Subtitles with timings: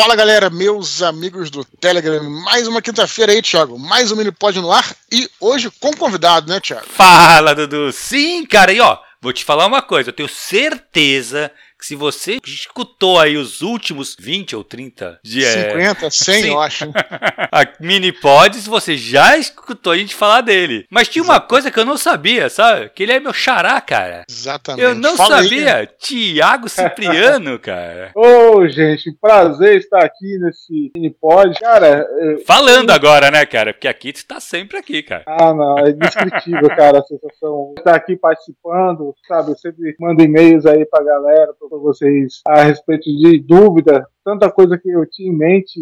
[0.00, 4.58] Fala galera, meus amigos do Telegram, mais uma quinta-feira aí, Thiago, mais um mini pod
[4.58, 6.86] no ar e hoje com convidado, né, Thiago?
[6.88, 7.92] Fala, Dudu.
[7.92, 12.38] Sim, cara, e ó, vou te falar uma coisa, eu tenho certeza que se você
[12.44, 15.50] escutou aí os últimos 20 ou 30 dias.
[15.50, 16.84] 50, 100, eu acho.
[17.50, 20.86] a mini pods, você já escutou a gente falar dele.
[20.90, 22.90] Mas tinha uma coisa que eu não sabia, sabe?
[22.90, 24.24] Que ele é meu xará, cara.
[24.28, 24.84] Exatamente.
[24.84, 25.76] Eu não Fala sabia.
[25.76, 25.88] Aí.
[25.98, 28.12] Tiago Cipriano, cara.
[28.14, 31.58] Ô, oh, gente, prazer estar aqui nesse mini pod.
[31.58, 32.06] Cara.
[32.46, 32.94] Falando eu...
[32.94, 33.72] agora, né, cara?
[33.72, 35.24] Porque aqui tu tá sempre aqui, cara.
[35.26, 37.74] Ah, não, é indescritível, cara, a sensação.
[37.78, 39.52] Estar aqui participando, sabe?
[39.52, 44.76] Eu sempre mando e-mails aí pra galera, pra vocês a respeito de dúvida, tanta coisa
[44.76, 45.80] que eu tinha em mente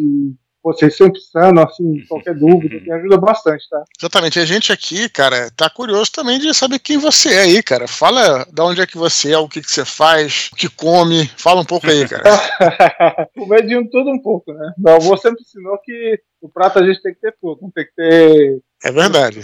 [0.63, 3.83] vocês sempre são, assim, qualquer dúvida, me ajuda bastante, tá?
[3.99, 4.39] Exatamente.
[4.39, 7.89] A gente aqui, cara, tá curioso também de saber quem você é aí, cara.
[7.89, 11.27] Fala de onde é que você é, o que, que você faz, o que come.
[11.37, 12.25] Fala um pouco aí, cara.
[13.37, 14.73] Comer de tudo um pouco, né?
[14.77, 17.85] Meu avô sempre ensinou que o prato a gente tem que ter tudo, não tem
[17.85, 19.41] que ter é verdade.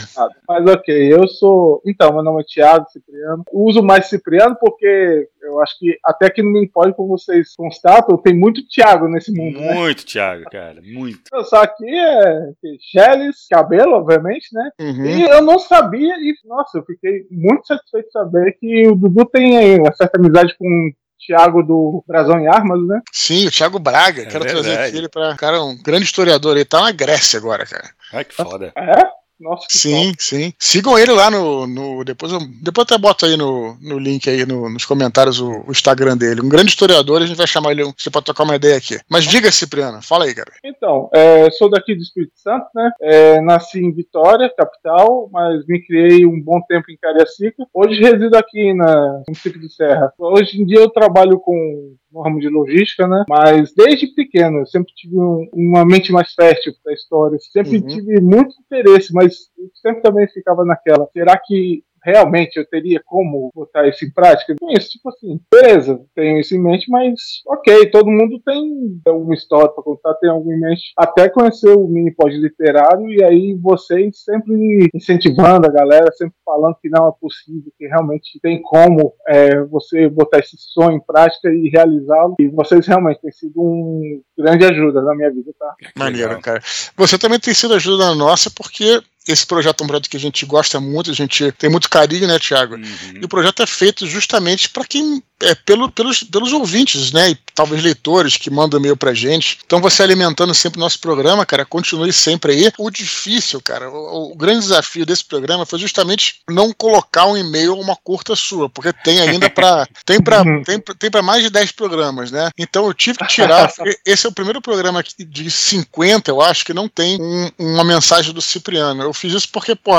[0.48, 1.82] Mas ok, eu sou.
[1.84, 3.44] Então, meu nome é Thiago Cipriano.
[3.52, 8.34] Uso mais Cipriano porque eu acho que até aqui no Minpod, como vocês constatam, tem
[8.34, 9.58] muito Thiago nesse mundo.
[9.58, 9.74] Né?
[9.74, 10.06] Muito né?
[10.06, 11.22] Thiago, cara, muito.
[11.44, 14.70] Só aqui é Cheles, cabelo, obviamente, né?
[14.80, 15.04] Uhum.
[15.04, 19.24] E eu não sabia, e nossa, eu fiquei muito satisfeito de saber que o Dudu
[19.26, 20.92] tem uma certa amizade com
[21.26, 23.00] Thiago do Brasão em Armas, né?
[23.12, 24.22] Sim, o Thiago Braga.
[24.22, 24.64] É Quero verdade.
[24.64, 26.56] trazer aqui ele para cara, um grande historiador.
[26.56, 27.88] Ele tá na Grécia agora, cara.
[28.12, 28.72] Ai, que foda.
[28.76, 29.23] É?
[29.40, 30.22] Nossa, sim, top.
[30.22, 30.52] sim.
[30.58, 31.66] Sigam ele lá no.
[31.66, 35.40] no depois, eu, depois eu até boto aí no, no link aí no, nos comentários
[35.40, 36.40] o, o, Instagram dele.
[36.40, 38.98] Um grande historiador, a gente vai chamar ele você pode tocar uma ideia aqui.
[39.08, 40.52] Mas diga, Cipriano, fala aí, cara.
[40.64, 42.90] Então, é, sou daqui do Espírito Santo, né?
[43.00, 47.66] É, nasci em Vitória, capital, mas me criei um bom tempo em Cariacica.
[47.72, 50.12] Hoje resido aqui na, no município de Serra.
[50.18, 53.24] Hoje em dia eu trabalho com no ramo de logística, né?
[53.28, 57.36] Mas desde pequeno eu sempre tive um, uma mente mais fértil para história.
[57.40, 57.86] Sempre uhum.
[57.88, 61.08] tive muito interesse, mas sempre também ficava naquela.
[61.12, 64.54] Será que realmente eu teria como botar isso em prática?
[64.76, 67.14] Isso, tipo assim, beleza, tenho isso em mente, mas
[67.46, 70.92] ok, todo mundo tem uma história para contar, tem algo em mente.
[70.96, 76.76] Até conhecer o mini pod literário e aí vocês sempre incentivando a galera, sempre falando
[76.80, 81.48] que não é possível, que realmente tem como é, você botar esse sonho em prática
[81.48, 82.34] e realizá-lo.
[82.38, 85.74] E vocês realmente têm sido um grande ajuda na minha vida, tá?
[85.96, 86.60] Maneiro, cara.
[86.96, 90.20] Você também tem sido ajuda na nossa porque esse projeto é um projeto que a
[90.20, 92.74] gente gosta muito, a gente tem muito carinho, né, Tiago?
[92.74, 93.20] Uhum.
[93.20, 97.30] E o projeto é feito justamente para quem é pelo, pelos, pelos ouvintes, né?
[97.30, 99.58] E talvez leitores que mandam e-mail pra gente.
[99.64, 102.72] Então você alimentando sempre o nosso programa, cara, continue sempre aí.
[102.78, 107.74] O difícil, cara, o, o grande desafio desse programa foi justamente não colocar um e-mail
[107.74, 110.62] uma curta sua, porque tem ainda para tem para uhum.
[110.62, 112.50] tem, tem para mais de 10 programas, né?
[112.58, 113.72] Então eu tive que tirar.
[114.04, 118.32] esse é o primeiro programa de 50, eu acho, que não tem um, uma mensagem
[118.32, 119.02] do Cipriano.
[119.02, 119.92] Eu fiz isso porque, pô,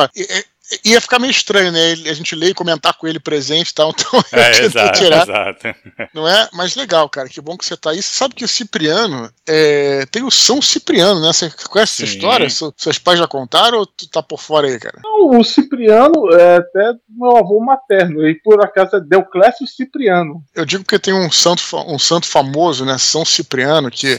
[0.84, 1.92] ia ficar meio estranho, né?
[1.92, 5.24] A gente ler e comentar com ele presente e tal, então é, exato, tirar.
[5.24, 5.68] Exato.
[6.14, 6.50] Não é?
[6.54, 8.02] Mas legal, cara, que bom que você tá aí.
[8.02, 10.06] Você sabe que o Cipriano é...
[10.08, 11.32] tem o São Cipriano, né?
[11.32, 12.04] Você conhece Sim.
[12.04, 12.50] essa história?
[12.50, 15.00] Seus pais já contaram ou tu tá por fora aí, cara?
[15.04, 20.44] Não, o Cipriano é até meu avô materno, e por acaso é Deuclésio Cipriano.
[20.54, 22.98] Eu digo que tem um santo, um santo famoso, né?
[22.98, 24.18] São Cipriano, que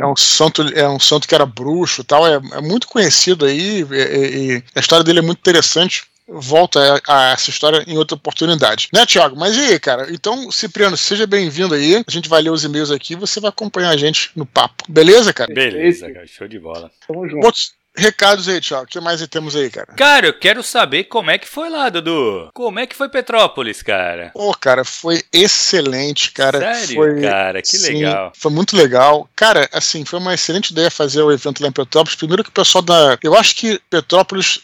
[0.00, 3.82] é um santo, é um santo que era bruxo tal, é, é muito conhecido aí,
[3.82, 6.04] e, e a história dele é muito interessante interessante.
[6.32, 8.88] Volta a, a, essa história em outra oportunidade.
[8.92, 9.36] Né, Tiago?
[9.36, 10.06] Mas e aí, cara?
[10.12, 11.96] Então, Cipriano, seja bem-vindo aí.
[12.06, 14.84] A gente vai ler os e-mails aqui você vai acompanhar a gente no papo.
[14.88, 15.52] Beleza, cara?
[15.52, 16.26] Beleza, cara.
[16.28, 16.88] Show de bola.
[17.04, 17.44] Tamo junto.
[17.44, 18.84] Outros recados aí, Tiago.
[18.84, 19.92] O que mais temos aí, cara?
[19.96, 22.50] Cara, eu quero saber como é que foi lá, Dudu.
[22.54, 24.30] Como é que foi Petrópolis, cara?
[24.32, 26.60] Pô, cara, foi excelente, cara.
[26.60, 27.60] Sério, foi, cara?
[27.60, 28.32] Que sim, legal.
[28.36, 29.28] Foi muito legal.
[29.34, 32.16] Cara, assim, foi uma excelente ideia fazer o evento lá em Petrópolis.
[32.16, 33.18] Primeiro que o pessoal da...
[33.20, 34.60] Eu acho que Petrópolis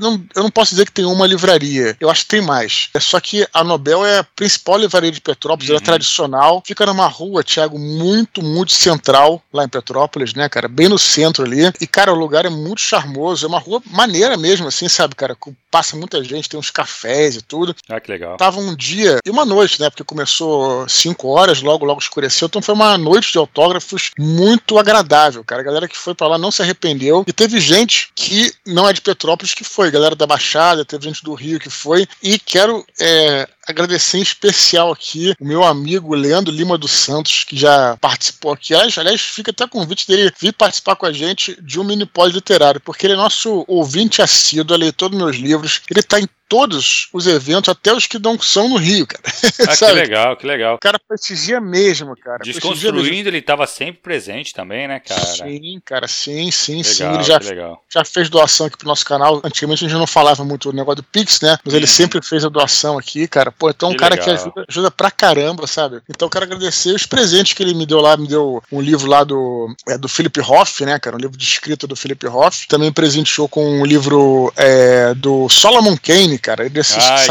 [0.00, 1.96] não, eu não posso dizer que tem uma livraria.
[2.00, 2.88] Eu acho que tem mais.
[2.94, 5.74] É só que a Nobel é a principal livraria de Petrópolis, uhum.
[5.74, 5.86] ela é uhum.
[5.86, 6.62] tradicional.
[6.66, 10.68] Fica numa rua, Thiago, muito, muito central lá em Petrópolis, né, cara?
[10.68, 11.62] Bem no centro ali.
[11.80, 13.44] E, cara, o lugar é muito charmoso.
[13.44, 15.36] É uma rua maneira mesmo, assim, sabe, cara?
[15.70, 17.74] Passa muita gente, tem uns cafés e tudo.
[17.88, 18.36] Ah, que legal.
[18.36, 19.90] Tava um dia e uma noite, né?
[19.90, 22.46] Porque começou 5 horas, logo, logo escureceu.
[22.46, 25.62] Então foi uma noite de autógrafos muito agradável, cara.
[25.62, 27.24] A galera que foi para lá não se arrependeu.
[27.26, 31.04] E teve gente que não é de Petrópolis que foi foi, galera da Baixada, teve
[31.04, 36.14] gente do Rio que foi, e quero é, agradecer em especial aqui o meu amigo
[36.14, 38.74] Leandro Lima dos Santos, que já participou aqui.
[38.74, 42.32] Aliás, aliás fica até convite dele vir participar com a gente de um mini pós
[42.32, 45.82] literário, porque ele é nosso ouvinte assíduo, leitor dos meus livros.
[45.90, 49.22] Ele está em todos os eventos, até os que não são no Rio, cara.
[49.68, 50.74] Ah, que legal, que legal.
[50.76, 52.38] O cara prestigia mesmo, cara.
[52.38, 53.28] Desconstruindo, mesmo.
[53.28, 55.20] ele estava sempre presente também, né, cara?
[55.20, 57.14] Sim, cara, sim, sim, legal, sim.
[57.14, 57.40] Ele já,
[57.88, 59.40] já fez doação aqui pro nosso canal.
[59.44, 61.58] Antigamente a gente não falava muito do negócio do Pix, né?
[61.64, 61.90] Mas ele uhum.
[61.90, 63.50] sempre fez a doação aqui, cara.
[63.58, 64.24] Pô, então que um cara legal.
[64.24, 66.00] que ajuda, ajuda pra caramba, sabe?
[66.08, 68.16] Então eu quero agradecer os presentes que ele me deu lá.
[68.16, 71.16] Me deu um livro lá do, é, do Philip Hoff, né, cara?
[71.16, 72.68] Um livro de escrita do Philip Hoff.
[72.68, 76.64] Também presenteou com um livro é, do Solomon Kane, cara.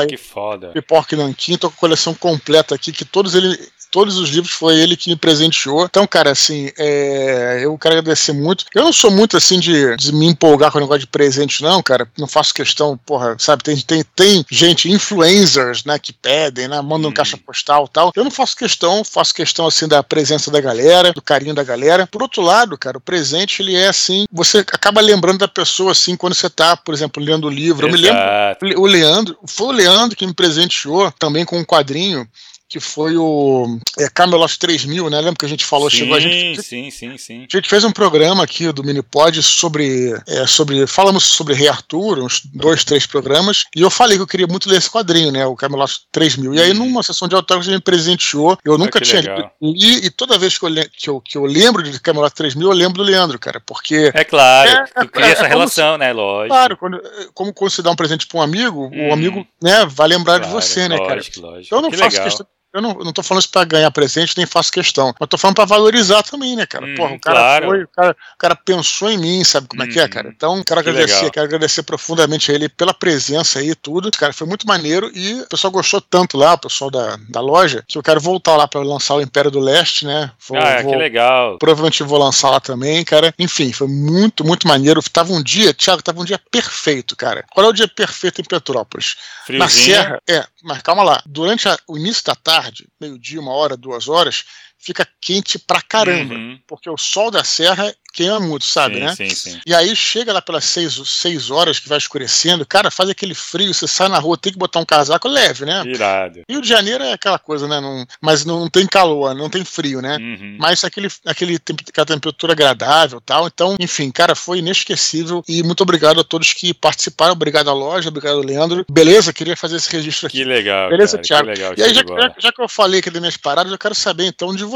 [0.01, 0.69] Ai, que foda.
[0.69, 3.57] Pipoca Nanquim, tô com a coleção completa aqui, que todos ele,
[3.95, 5.85] todos os livros foi ele que me presenteou.
[5.85, 8.65] Então, cara, assim, é, eu quero agradecer muito.
[8.75, 11.81] Eu não sou muito assim de, de, me empolgar com o negócio de presente, não,
[11.81, 12.05] cara.
[12.17, 13.63] Não faço questão, porra, sabe?
[13.63, 16.81] Tem, tem, tem gente, influencers, né, que pedem, né?
[16.81, 17.13] Mandam hum.
[17.13, 18.11] caixa postal tal.
[18.13, 22.05] Eu não faço questão, faço questão, assim, da presença da galera, do carinho da galera.
[22.05, 26.17] Por outro lado, cara, o presente, ele é assim, você acaba lembrando da pessoa, assim,
[26.17, 27.87] quando você tá, por exemplo, lendo o livro.
[27.87, 27.95] Exato.
[27.95, 32.27] Eu me lembro, o Leandro, foi o Leandro que me presenteou também com um quadrinho
[32.75, 35.17] que foi o é, Camelot 3000, né?
[35.21, 35.89] Lembra que a gente falou?
[35.89, 36.61] Sim, chegou a gente.
[36.61, 37.47] Sim, sim, sim.
[37.49, 40.13] A gente fez um programa aqui do Minipod sobre.
[40.27, 44.27] É, sobre falamos sobre Rei Arthur, uns dois, três programas, e eu falei que eu
[44.27, 45.45] queria muito ler esse quadrinho, né?
[45.45, 46.53] O Camelot 3000.
[46.53, 46.79] E aí, uhum.
[46.79, 48.57] numa sessão de autógrafos, ele me presenteou.
[48.65, 49.49] Eu nunca ah, tinha lido.
[49.61, 52.75] E, e, toda vez que eu, que, eu, que eu lembro de Camelot 3000, eu
[52.75, 54.11] lembro do Leandro, cara, porque.
[54.13, 56.11] É claro, é, tu cria é, essa é relação, se, né?
[56.11, 56.53] Lógico.
[56.53, 57.01] Claro, quando,
[57.33, 59.11] como quando você dá um presente pra um amigo, hum.
[59.11, 61.15] o amigo né, vai lembrar claro, de você, né, cara?
[61.15, 61.65] Lógico, lógico.
[61.67, 62.25] Então eu não que faço legal.
[62.25, 65.15] questão eu não, eu não tô falando isso pra ganhar presente, nem faço questão.
[65.17, 66.85] Mas tô falando pra valorizar também, né, cara?
[66.85, 67.67] Hum, Porra, o cara claro.
[67.67, 70.27] foi, o cara, o cara pensou em mim, sabe como hum, é que é, cara?
[70.27, 71.31] Então, quero que agradecer, legal.
[71.31, 74.11] quero agradecer profundamente a ele pela presença aí e tudo.
[74.11, 77.81] Cara, foi muito maneiro e o pessoal gostou tanto lá, o pessoal da, da loja,
[77.87, 80.31] que eu quero voltar lá pra lançar o Império do Leste, né?
[80.45, 81.57] Vou, ah, vou, que legal.
[81.57, 83.33] Provavelmente vou lançar lá também, cara.
[83.39, 85.01] Enfim, foi muito, muito maneiro.
[85.09, 87.45] Tava um dia, Thiago, tava um dia perfeito, cara.
[87.53, 89.15] Qual é o dia perfeito em Petrópolis?
[89.45, 89.59] Friozinho.
[89.59, 91.21] Na Serra, é, mas calma lá.
[91.27, 94.43] Durante a, o início da tarde, meio-dia, uma hora, duas horas,
[94.85, 96.35] fica quente pra caramba.
[96.35, 96.59] Uhum.
[96.67, 99.15] Porque o sol da serra queima muito, sabe, sim, né?
[99.15, 99.59] Sim, sim.
[99.65, 103.87] E aí chega lá pelas seis, horas que vai escurecendo, cara, faz aquele frio, você
[103.87, 105.83] sai na rua, tem que botar um casaco leve, né?
[105.85, 106.41] Irado.
[106.49, 107.81] Rio de Janeiro é aquela coisa, né?
[107.81, 110.15] Não, mas não tem calor, não tem frio, né?
[110.17, 110.57] Uhum.
[110.57, 113.47] Mas aquele, aquele aquela temperatura agradável tal.
[113.47, 115.43] Então, enfim, cara, foi inesquecível.
[115.47, 117.33] E muito obrigado a todos que participaram.
[117.33, 118.85] Obrigado à loja, obrigado, Leandro.
[118.89, 120.37] Beleza, queria fazer esse registro aqui.
[120.37, 120.89] Que legal.
[120.89, 121.49] Beleza, cara, Thiago.
[121.49, 123.95] Legal, e aí, já, já, já, que eu falei aqui das minhas paradas, eu quero
[123.95, 124.74] saber então de você.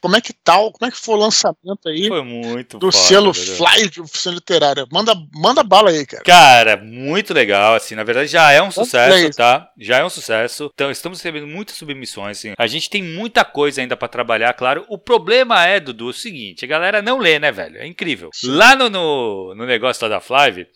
[0.00, 0.66] Como é que tal?
[0.66, 2.08] Tá, como é que foi o lançamento aí?
[2.08, 4.86] Foi muito do foda, selo Fly de oficina literária.
[4.92, 6.22] Manda, manda bala aí, cara.
[6.24, 9.68] Cara, muito legal, assim, na verdade já é um sucesso, tá?
[9.78, 10.70] Já é um sucesso.
[10.74, 12.52] Então, estamos recebendo muitas submissões, assim.
[12.56, 14.84] A gente tem muita coisa ainda para trabalhar, claro.
[14.88, 17.78] O problema é, Dudu, o seguinte, a galera não lê, né, velho?
[17.78, 18.30] É incrível.
[18.32, 18.48] Sim.
[18.50, 20.66] Lá no, no, no negócio lá da Flive,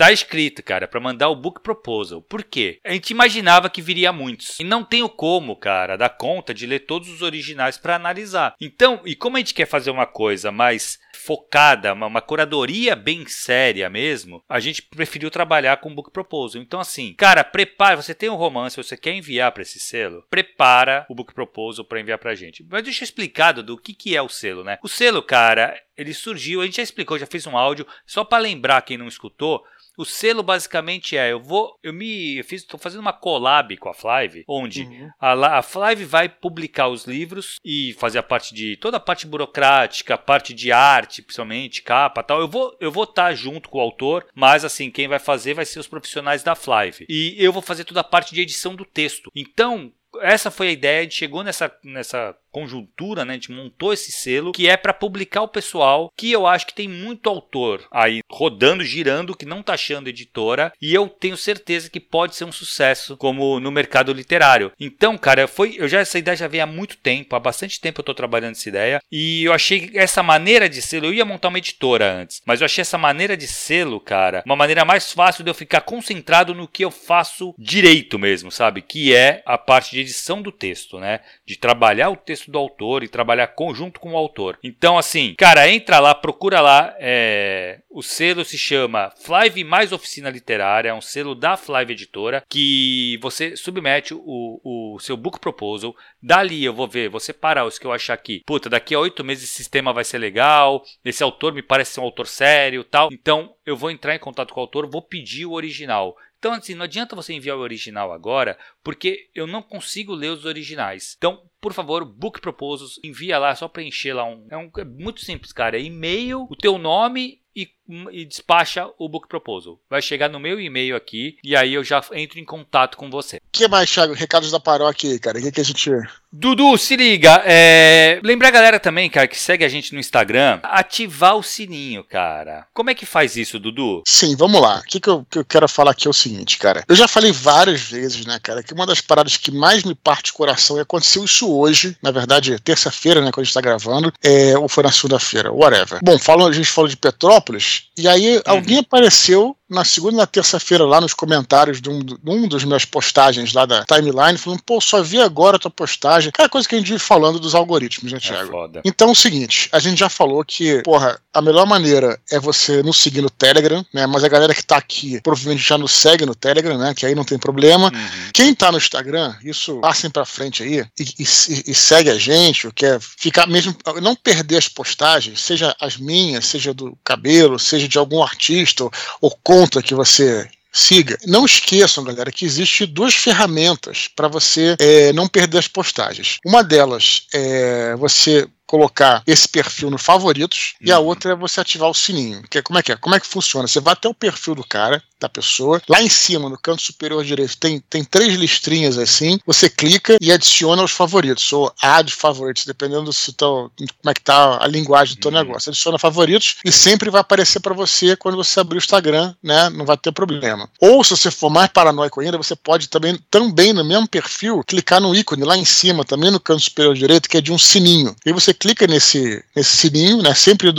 [0.00, 2.22] Tá escrito, cara, para mandar o book proposal.
[2.22, 2.80] Por quê?
[2.82, 4.58] A gente imaginava que viria muitos.
[4.58, 8.54] E não tenho como, cara, dar conta de ler todos os originais para analisar.
[8.58, 13.26] Então, e como a gente quer fazer uma coisa mais focada, uma, uma, curadoria bem
[13.26, 16.62] séria mesmo, a gente preferiu trabalhar com book proposal.
[16.62, 18.00] Então, assim, cara, prepara.
[18.00, 22.00] Você tem um romance, você quer enviar para esse selo, prepara o book proposal para
[22.00, 22.64] enviar pra gente.
[22.70, 24.78] Mas deixa eu explicar do que, que é o selo, né?
[24.82, 28.42] O selo, cara, ele surgiu, a gente já explicou, já fez um áudio, só para
[28.42, 29.62] lembrar quem não escutou.
[30.00, 33.90] O selo basicamente é, eu vou, eu me, eu fiz, tô fazendo uma collab com
[33.90, 35.10] a Flive, onde uhum.
[35.20, 39.26] a, a Flive vai publicar os livros e fazer a parte de toda a parte
[39.26, 42.40] burocrática, a parte de arte, principalmente capa, tal.
[42.40, 45.52] Eu vou, eu vou estar tá junto com o autor, mas assim quem vai fazer
[45.52, 48.74] vai ser os profissionais da Flive e eu vou fazer toda a parte de edição
[48.74, 49.30] do texto.
[49.36, 53.32] Então essa foi a ideia, a gente chegou nessa, nessa conjuntura, né?
[53.32, 56.74] A gente montou esse selo que é para publicar o pessoal, que eu acho que
[56.74, 61.90] tem muito autor aí rodando, girando, que não tá achando editora, e eu tenho certeza
[61.90, 64.72] que pode ser um sucesso como no mercado literário.
[64.78, 68.00] Então, cara, foi, eu já essa ideia já vem há muito tempo, há bastante tempo
[68.00, 71.48] eu tô trabalhando essa ideia, e eu achei essa maneira de selo, eu ia montar
[71.48, 75.44] uma editora antes, mas eu achei essa maneira de selo, cara, uma maneira mais fácil
[75.44, 78.82] de eu ficar concentrado no que eu faço direito mesmo, sabe?
[78.82, 81.20] Que é a parte de edição do texto, né?
[81.46, 84.58] De trabalhar o texto texto do autor e trabalhar conjunto com o autor.
[84.62, 86.94] Então, assim, cara, entra lá, procura lá.
[86.98, 87.80] É...
[87.90, 93.18] O selo se chama Flive Mais Oficina Literária, é um selo da Flive Editora, que
[93.20, 95.94] você submete o, o seu book proposal.
[96.22, 98.42] Dali eu vou ver, vou separar os que eu achar aqui.
[98.46, 102.00] Puta, daqui a oito meses esse sistema vai ser legal, esse autor me parece ser
[102.00, 103.08] um autor sério tal.
[103.12, 106.74] Então, eu vou entrar em contato com o autor, vou pedir o original Então, assim,
[106.74, 111.14] não adianta você enviar o original agora, porque eu não consigo ler os originais.
[111.18, 114.46] Então, por favor, book proposals, envia lá, só preencher lá um.
[114.50, 115.76] É, um, é muito simples, cara.
[115.76, 119.78] É e-mail, o teu nome e, e, despacha o book proposal.
[119.88, 123.36] Vai chegar no meu e-mail aqui e aí eu já entro em contato com você.
[123.36, 124.14] O que mais, Thiago?
[124.14, 125.38] Recados da paróquia aí, cara.
[125.38, 125.90] O que, que a gente.
[126.32, 127.42] Dudu, se liga.
[127.44, 128.20] É...
[128.22, 132.66] Lembrar a galera também, cara, que segue a gente no Instagram, ativar o sininho, cara.
[132.72, 134.02] Como é que faz isso, Dudu?
[134.06, 134.78] Sim, vamos lá.
[134.78, 136.84] O que, que, eu, que eu quero falar aqui é o seguinte, cara.
[136.88, 140.30] Eu já falei várias vezes, né, cara, que uma das paradas que mais me parte
[140.30, 144.12] o coração e aconteceu isso hoje, na verdade, terça-feira, né, quando a gente tá gravando,
[144.22, 144.56] é...
[144.56, 145.98] ou foi na segunda-feira, whatever.
[146.02, 147.49] Bom, falo, a gente falou de Petrópolis,
[147.96, 148.42] e aí uhum.
[148.46, 152.64] alguém apareceu na segunda e na terça-feira lá nos comentários de um, de um dos
[152.64, 156.28] meus postagens lá da timeline, falando, pô, só vi agora a tua postagem.
[156.28, 158.70] Aquela coisa que a gente vive falando dos algoritmos, né, é Thiago?
[158.74, 162.40] É então é o seguinte, a gente já falou que, porra, a melhor maneira é
[162.40, 164.06] você nos seguir no Telegram, né?
[164.06, 166.92] Mas a galera que tá aqui provavelmente já nos segue no Telegram, né?
[166.94, 167.86] Que aí não tem problema.
[167.94, 168.30] Uhum.
[168.34, 172.66] Quem tá no Instagram, isso passem pra frente aí e, e, e, segue a gente,
[172.66, 177.86] ou quer ficar mesmo, não perder as postagens, seja as minhas, seja do cabelo, seja
[177.86, 181.18] de algum artista ou, ou conta que você siga.
[181.26, 186.38] Não esqueçam, galera, que existe duas ferramentas para você é, não perder as postagens.
[186.46, 190.86] Uma delas é você colocar esse perfil no favoritos uhum.
[190.86, 191.06] e a uhum.
[191.06, 192.44] outra é você ativar o sininho.
[192.48, 192.96] Que, é, como é que é?
[192.96, 193.66] Como é que funciona?
[193.66, 197.22] Você vai até o perfil do cara, da pessoa, lá em cima, no canto superior
[197.22, 202.64] direito, tem, tem três listrinhas assim, você clica e adiciona os favoritos, ou add favoritos,
[202.64, 205.36] dependendo se tão, como é que tá a linguagem do teu uhum.
[205.36, 205.68] negócio.
[205.68, 209.68] Adiciona favoritos e sempre vai aparecer para você quando você abrir o Instagram, né?
[209.70, 210.70] Não vai ter problema.
[210.80, 215.00] Ou se você for mais paranoico ainda, você pode também, também no mesmo perfil, clicar
[215.00, 218.14] no ícone lá em cima, também no canto superior direito, que é de um sininho.
[218.24, 220.34] E você clica nesse, nesse sininho, né?
[220.34, 220.72] Sempre,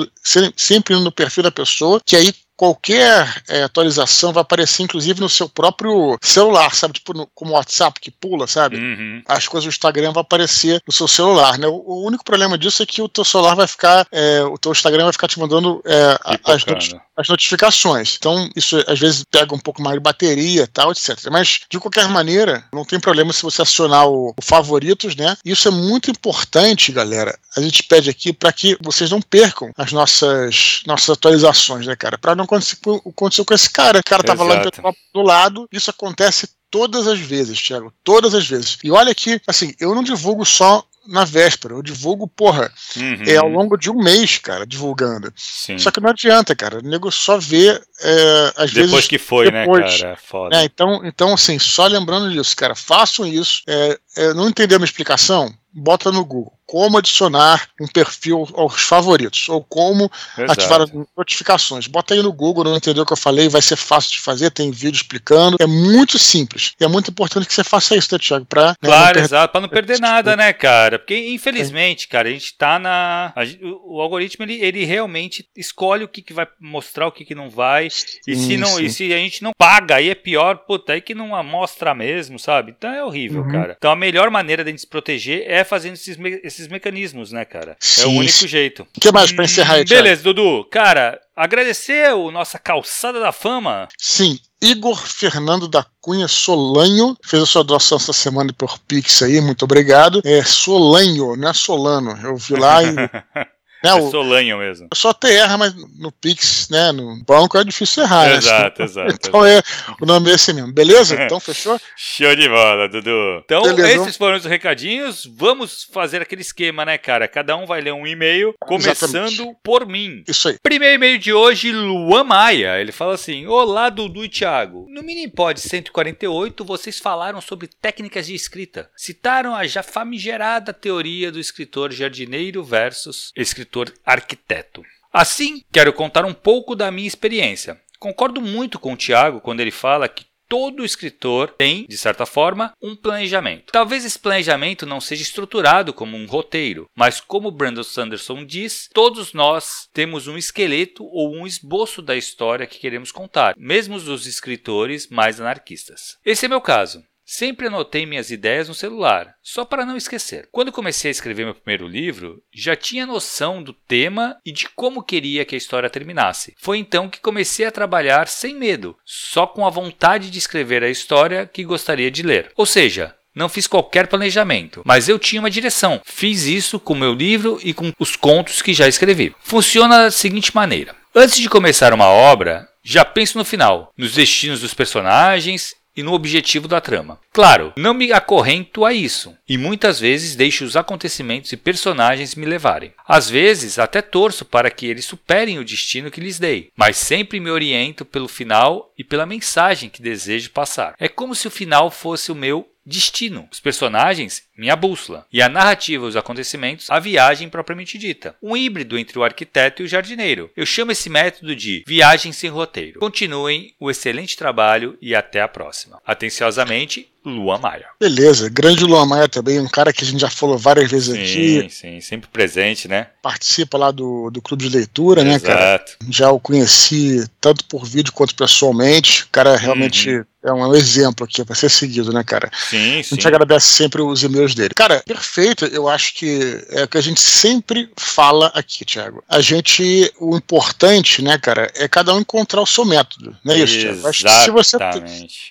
[0.55, 5.50] sempre no perfil da pessoa, que aí qualquer é, atualização vai aparecer, inclusive, no seu
[5.50, 6.94] próprio celular, sabe?
[6.94, 8.77] Tipo no, como o WhatsApp que pula, sabe?
[8.77, 9.24] Uhum.
[9.27, 11.65] As coisas do Instagram vão aparecer no seu celular, né?
[11.65, 14.72] O, o, único problema disso é que o teu celular vai ficar, é, o teu
[14.72, 18.15] Instagram vai ficar te mandando é, as, noti as, notificações.
[18.20, 21.18] Então, isso às vezes pega um pouco mais de bateria tal, etc.
[21.32, 25.36] Mas, de qualquer maneira, não tem problema se você acionar o, o favoritos, né?
[25.44, 27.36] Isso é muito importante, galera.
[27.58, 32.20] A gente pede aqui para que vocês não percam as nossas, nossas atualizações, né, cara?
[32.20, 34.00] Para não aconteceu, aconteceu com esse cara.
[34.00, 34.81] O cara tava Exato.
[34.84, 35.67] lá do lado.
[35.72, 37.93] Isso acontece todas as vezes, Thiago.
[38.03, 38.77] Todas as vezes.
[38.84, 41.74] E olha que, assim, eu não divulgo só na véspera.
[41.74, 43.24] Eu divulgo, porra, uhum.
[43.25, 45.31] é ao longo de um mês, cara, divulgando.
[45.36, 45.77] Sim.
[45.77, 46.79] Só que não adianta, cara.
[46.79, 48.89] O nego só vê, é, às depois vezes.
[48.91, 50.17] Depois que foi, né, depois, né, cara?
[50.17, 50.55] Foda.
[50.58, 53.63] É, então, então, assim, só lembrando disso, cara, façam isso.
[53.67, 55.53] É, é, não entendeu a minha explicação?
[55.74, 60.10] Bota no Google como adicionar um perfil aos favoritos ou como
[60.48, 61.86] ativar as notificações.
[61.86, 64.51] Bota aí no Google, não entendeu o que eu falei, vai ser fácil de fazer,
[64.51, 65.58] tem vídeo explicando.
[65.60, 66.72] É muito simples.
[66.80, 68.46] E é muito importante que você faça isso, né, Thiago?
[68.46, 70.98] Pra, né, claro, exato, para não perder nada, né, cara?
[70.98, 73.34] Porque, infelizmente, cara, a gente tá na.
[73.36, 77.25] A, o, o, algoritmo ele, ele realmente escolhe o que, que vai mostrar, o que,
[77.25, 77.88] que não vai.
[78.25, 81.13] E se, não, e se a gente não paga, aí é pior, puta, aí que
[81.13, 82.74] não mostra mesmo, sabe?
[82.78, 83.51] Então é horrível, uhum.
[83.51, 83.75] cara.
[83.78, 87.32] Então a melhor maneira de a gente se proteger é fazendo esses, esses esses mecanismos,
[87.32, 87.75] né, cara?
[87.80, 88.84] Sim, é o único jeito.
[88.96, 90.63] O que mais pra encerrar aí, Beleza, Dudu.
[90.65, 93.88] Cara, agradecer o nossa calçada da fama.
[93.98, 99.41] Sim, Igor Fernando da Cunha Solanho fez a sua doação essa semana por Pix aí,
[99.41, 100.22] muito obrigado.
[100.24, 102.18] É Solanho, não é Solano.
[102.24, 102.94] Eu vi lá e
[103.83, 104.88] Né, é o, Solanho mesmo.
[104.93, 106.91] Só até erra, mas no Pix, né?
[106.91, 108.31] No banco é difícil errar.
[108.31, 108.85] Exato, né?
[108.85, 109.11] exato.
[109.31, 109.67] Então exato.
[110.00, 110.71] é o nome é esse mesmo.
[110.71, 111.15] Beleza?
[111.31, 111.79] Então fechou?
[111.95, 113.41] Show de bola, Dudu.
[113.45, 114.01] Então, Beleza.
[114.01, 115.25] esses foram os recadinhos.
[115.25, 117.27] Vamos fazer aquele esquema, né, cara?
[117.27, 119.57] Cada um vai ler um e-mail, começando Exatamente.
[119.63, 120.23] por mim.
[120.27, 120.57] Isso aí.
[120.61, 122.79] Primeiro e-mail de hoje, Luan Maia.
[122.79, 124.88] Ele fala assim: Olá, Dudu e Thiago.
[124.89, 128.89] No Minipod 148, vocês falaram sobre técnicas de escrita.
[128.95, 134.84] Citaram a já famigerada teoria do escritor jardineiro versus escritor escritor arquiteto.
[135.13, 137.80] Assim, quero contar um pouco da minha experiência.
[138.00, 142.74] Concordo muito com o Tiago quando ele fala que todo escritor tem, de certa forma,
[142.82, 143.72] um planejamento.
[143.72, 149.32] Talvez esse planejamento não seja estruturado como um roteiro, mas como Brandon Sanderson diz, todos
[149.32, 155.08] nós temos um esqueleto ou um esboço da história que queremos contar, mesmo os escritores
[155.10, 156.18] mais anarquistas.
[156.25, 157.01] Esse é meu caso.
[157.33, 160.50] Sempre anotei minhas ideias no celular, só para não esquecer.
[160.51, 165.01] Quando comecei a escrever meu primeiro livro, já tinha noção do tema e de como
[165.01, 166.53] queria que a história terminasse.
[166.59, 170.89] Foi então que comecei a trabalhar sem medo, só com a vontade de escrever a
[170.89, 172.51] história que gostaria de ler.
[172.57, 176.01] Ou seja, não fiz qualquer planejamento, mas eu tinha uma direção.
[176.03, 179.33] Fiz isso com meu livro e com os contos que já escrevi.
[179.39, 184.61] Funciona da seguinte maneira: Antes de começar uma obra, Já penso no final, nos destinos
[184.61, 187.19] dos personagens e no objetivo da trama.
[187.31, 192.45] Claro, não me acorrento a isso, e muitas vezes deixo os acontecimentos e personagens me
[192.45, 192.93] levarem.
[193.07, 197.39] Às vezes até torço para que eles superem o destino que lhes dei, mas sempre
[197.39, 200.95] me oriento pelo final e pela mensagem que desejo passar.
[201.00, 203.48] É como se o final fosse o meu destino.
[203.51, 205.25] Os personagens, minha bússola.
[205.34, 208.36] E a narrativa e os acontecimentos, a viagem propriamente dita.
[208.41, 210.51] Um híbrido entre o arquiteto e o jardineiro.
[210.56, 213.00] Eu chamo esse método de viagem sem roteiro.
[213.00, 216.00] Continuem o excelente trabalho e até a próxima.
[216.06, 217.86] Atenciosamente, Luan Maia.
[218.00, 221.22] Beleza, grande Luan Maia também, um cara que a gente já falou várias vezes sim,
[221.22, 221.62] aqui.
[221.62, 223.08] Sim, sim, sempre presente, né?
[223.22, 225.48] Participa lá do, do clube de leitura, Exato.
[225.48, 225.86] né, cara?
[226.10, 229.24] Já o conheci tanto por vídeo quanto pessoalmente.
[229.24, 230.25] O cara realmente uhum.
[230.44, 232.50] é um exemplo aqui para ser seguido, né, cara?
[232.70, 234.72] Sim, a gente agradece sempre os e-mails dele.
[234.75, 239.24] Cara, perfeito, eu acho que é o que a gente sempre fala aqui, Thiago.
[239.27, 243.60] A gente, o importante, né, cara, é cada um encontrar o seu método, não é
[243.60, 244.08] isso, Thiago?
[244.08, 244.77] Acho que se você,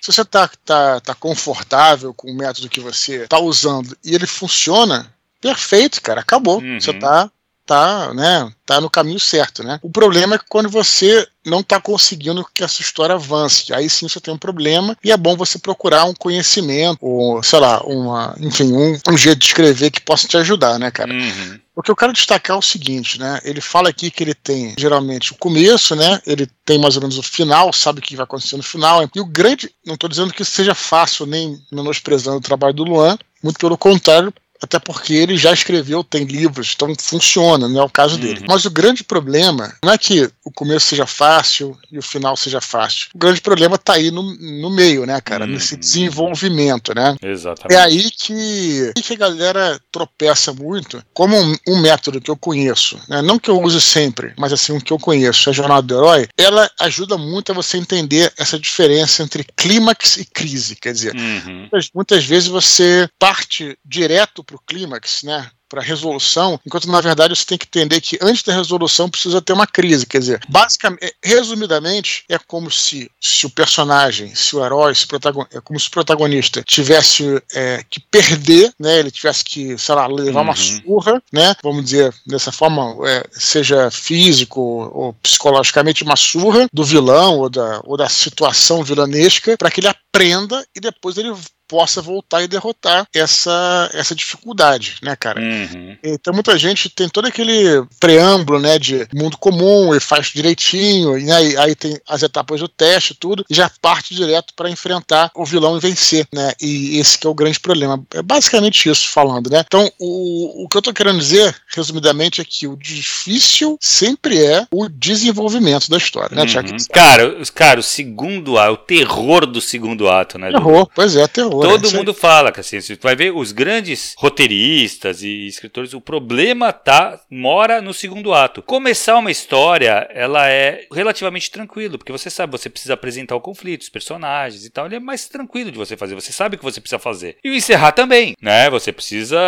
[0.01, 4.27] se você tá, tá, tá confortável com o método que você está usando e ele
[4.27, 6.59] funciona, perfeito, cara, acabou.
[6.59, 6.79] Uhum.
[6.79, 7.29] Você tá,
[7.65, 9.79] tá, né, tá no caminho certo, né?
[9.81, 14.07] O problema é que quando você não está conseguindo que essa história avance, aí sim
[14.07, 18.35] você tem um problema e é bom você procurar um conhecimento, ou sei lá, uma,
[18.39, 21.11] enfim, um, um jeito de escrever que possa te ajudar, né, cara?
[21.11, 21.59] Uhum.
[21.75, 23.39] O que eu quero destacar é o seguinte, né?
[23.43, 26.21] Ele fala aqui que ele tem geralmente o começo, né?
[26.27, 29.09] Ele tem mais ou menos o final, sabe o que vai acontecer no final.
[29.15, 33.17] E o grande, não estou dizendo que seja fácil, nem menosprezando o trabalho do Luan,
[33.41, 37.89] muito pelo contrário, até porque ele já escreveu, tem livros, então funciona, não é o
[37.89, 38.21] caso uhum.
[38.21, 38.45] dele.
[38.47, 42.61] Mas o grande problema não é que o começo seja fácil e o final seja
[42.61, 43.09] fácil.
[43.15, 45.45] O grande problema está aí no, no meio, né, cara?
[45.45, 45.51] Uhum.
[45.51, 47.15] Nesse desenvolvimento, né?
[47.21, 47.75] Exatamente.
[47.75, 52.99] É aí que, que a galera tropeça muito, como um, um método que eu conheço,
[53.07, 53.21] né?
[53.21, 56.27] não que eu use sempre, mas assim, um que eu conheço, a Jornada do Herói,
[56.37, 60.75] ela ajuda muito a você entender essa diferença entre clímax e crise.
[60.75, 61.59] Quer dizer, uhum.
[61.61, 65.49] muitas, muitas vezes você parte direto para o clímax, né?
[65.71, 69.53] para resolução, enquanto na verdade você tem que entender que antes da resolução precisa ter
[69.53, 70.05] uma crise.
[70.05, 75.05] Quer dizer, basicamente, é, resumidamente, é como se, se o personagem, se o herói, se
[75.05, 78.99] o é como se o protagonista tivesse é, que perder, né?
[78.99, 80.47] Ele tivesse que, sei lá, levar uhum.
[80.47, 81.55] uma surra, né?
[81.63, 87.79] Vamos dizer dessa forma, é, seja físico ou psicologicamente uma surra do vilão ou da,
[87.85, 91.33] ou da situação vilanesca para que ele aprenda e depois ele
[91.71, 95.39] possa voltar e derrotar essa, essa dificuldade, né, cara?
[95.39, 95.95] Uhum.
[96.03, 101.31] Então muita gente tem todo aquele preâmbulo, né, de mundo comum e faz direitinho, e
[101.31, 105.45] aí, aí tem as etapas do teste tudo, e já parte direto para enfrentar o
[105.45, 106.51] vilão e vencer, né?
[106.61, 108.03] E esse que é o grande problema.
[108.13, 109.63] É basicamente isso falando, né?
[109.65, 114.67] Então o, o que eu tô querendo dizer, resumidamente, é que o difícil sempre é
[114.71, 116.77] o desenvolvimento da história, né, uhum.
[116.91, 120.51] Cara, cara, o segundo ato, o terror do segundo ato, né?
[120.51, 121.60] Terror, pois é, terror.
[121.61, 126.71] Todo mundo fala que assim, você vai ver os grandes roteiristas e escritores, o problema
[126.71, 128.61] tá mora no segundo ato.
[128.61, 133.81] Começar uma história, ela é relativamente tranquilo, porque você sabe, você precisa apresentar o conflito,
[133.81, 136.65] os personagens e tal, ele é mais tranquilo de você fazer, você sabe o que
[136.65, 137.37] você precisa fazer.
[137.43, 138.69] E o encerrar também, né?
[138.69, 139.39] Você precisa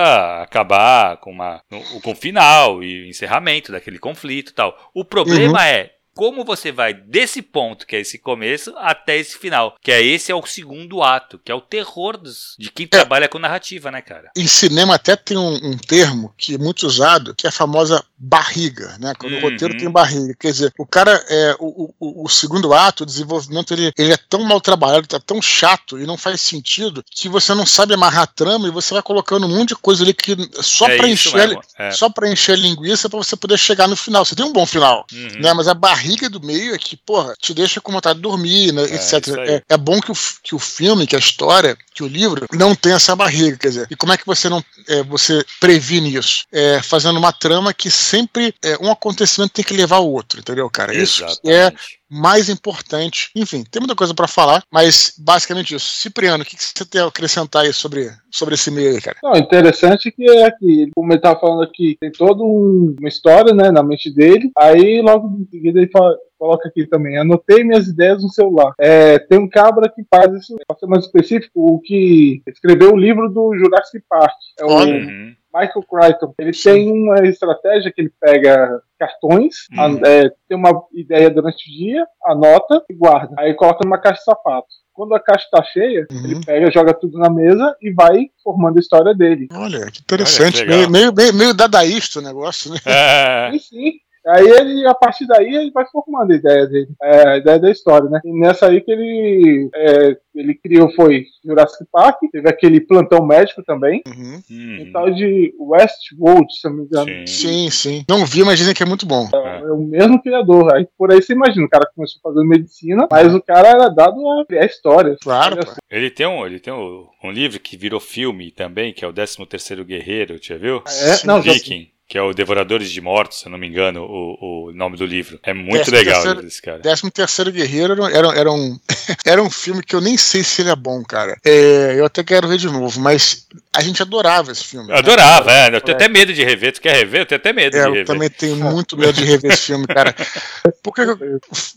[0.42, 1.62] acabar com uma
[2.02, 4.92] com o final e o encerramento daquele conflito e tal.
[4.94, 5.66] O problema uhum.
[5.66, 9.76] é como você vai desse ponto, que é esse começo, até esse final.
[9.82, 12.90] Que é esse é o segundo ato, que é o terror dos, de quem é.
[12.90, 14.32] trabalha com narrativa, né, cara?
[14.38, 18.04] Em cinema até tem um, um, termo que é muito usado, que é a famosa
[18.18, 19.14] barriga, né?
[19.18, 19.40] Quando uhum.
[19.40, 20.36] o roteiro tem barriga.
[20.40, 24.18] Quer dizer, o cara, é, o, o, o, segundo ato, o desenvolvimento, ele, ele é
[24.18, 28.24] tão mal trabalhado, tá tão chato e não faz sentido que você não sabe amarrar
[28.24, 31.08] a trama e você vai colocando um monte de coisa ali que só é para
[31.08, 31.92] encher, é.
[31.92, 34.24] só para encher linguiça para você poder chegar no final.
[34.24, 35.42] Você tem um bom final, uhum.
[35.42, 35.54] né?
[35.54, 38.74] Mas a barriga barriga do meio é que, porra, te deixa com vontade de dormir,
[38.74, 39.28] né, é, etc.
[39.38, 42.76] É, é, bom que o, que o filme, que a história, que o livro não
[42.76, 43.88] tem essa barriga, quer dizer.
[43.90, 46.46] E como é que você não é, você previne isso?
[46.52, 50.70] É, fazendo uma trama que sempre é, um acontecimento tem que levar ao outro, entendeu,
[50.70, 50.94] cara?
[50.94, 51.34] Exatamente.
[51.34, 51.74] Isso é
[52.14, 53.30] mais importante.
[53.36, 55.88] Enfim, tem muita coisa para falar, mas basicamente isso.
[55.88, 59.18] Cipriano, o que, que você tem a acrescentar aí sobre, sobre esse meio aí, cara?
[59.24, 63.54] Não, interessante que é que, como ele tava falando aqui, tem toda um, uma história,
[63.54, 67.88] né, na mente dele, aí logo em seguida ele fala, coloca aqui também, anotei minhas
[67.88, 68.74] ideias no celular.
[68.80, 72.98] É, tem um cabra que faz isso, para ser mais específico, o que escreveu o
[72.98, 74.36] livro do Jurassic Park.
[74.60, 75.36] É o, uhum.
[75.54, 80.06] Michael Crichton, ele tem uma estratégia que ele pega cartões, uhum.
[80.06, 83.36] é, tem uma ideia durante o dia, anota e guarda.
[83.38, 84.84] Aí coloca numa caixa de sapatos.
[84.94, 86.24] Quando a caixa está cheia, uhum.
[86.26, 89.48] ele pega, joga tudo na mesa e vai formando a história dele.
[89.52, 90.62] Olha, que interessante.
[90.62, 92.80] Olha, que meio, meio, meio, meio dadaísta o negócio, né?
[92.86, 93.52] É.
[93.52, 93.92] Sim, sim.
[94.28, 97.70] Aí ele, a partir daí, ele vai formando a ideia dele, é, a ideia da
[97.70, 98.22] história, né?
[98.24, 103.62] E nessa aí que ele, é, ele criou foi Jurassic Park, teve aquele plantão médico
[103.64, 104.42] também, uhum.
[104.50, 107.28] e tal de Westworld, se não me engano.
[107.28, 108.06] Sim, sim.
[108.10, 109.28] Não vi, mas dizem que é muito bom.
[109.34, 110.74] É, é o mesmo criador.
[110.74, 114.20] Aí por aí você imagina, o cara começou fazendo medicina, mas o cara era dado
[114.30, 115.20] a criar histórias.
[115.22, 115.60] Claro.
[115.92, 119.14] Ele tem um, ele tem um, um livro que virou filme também, que é o
[119.14, 120.78] 13 Terceiro Guerreiro, já viu?
[120.88, 124.68] É, não, Viking que é o Devoradores de Mortos, se eu não me engano, o,
[124.68, 125.40] o nome do livro.
[125.42, 126.80] É muito décimo legal terceiro, esse cara.
[126.80, 128.78] 13 Terceiro Guerreiro era, era, um,
[129.26, 131.36] era um filme que eu nem sei se ele é bom, cara.
[131.44, 134.92] É, eu até quero ver de novo, mas a gente adorava esse filme.
[134.92, 135.70] Eu adorava, né?
[135.70, 135.76] é.
[135.76, 136.72] Eu tenho até medo de rever.
[136.74, 137.22] Tu quer rever?
[137.22, 138.02] Eu tenho até medo é, de rever.
[138.02, 140.14] Eu também tenho muito medo de rever esse filme, cara.
[140.84, 141.18] Por que, eu,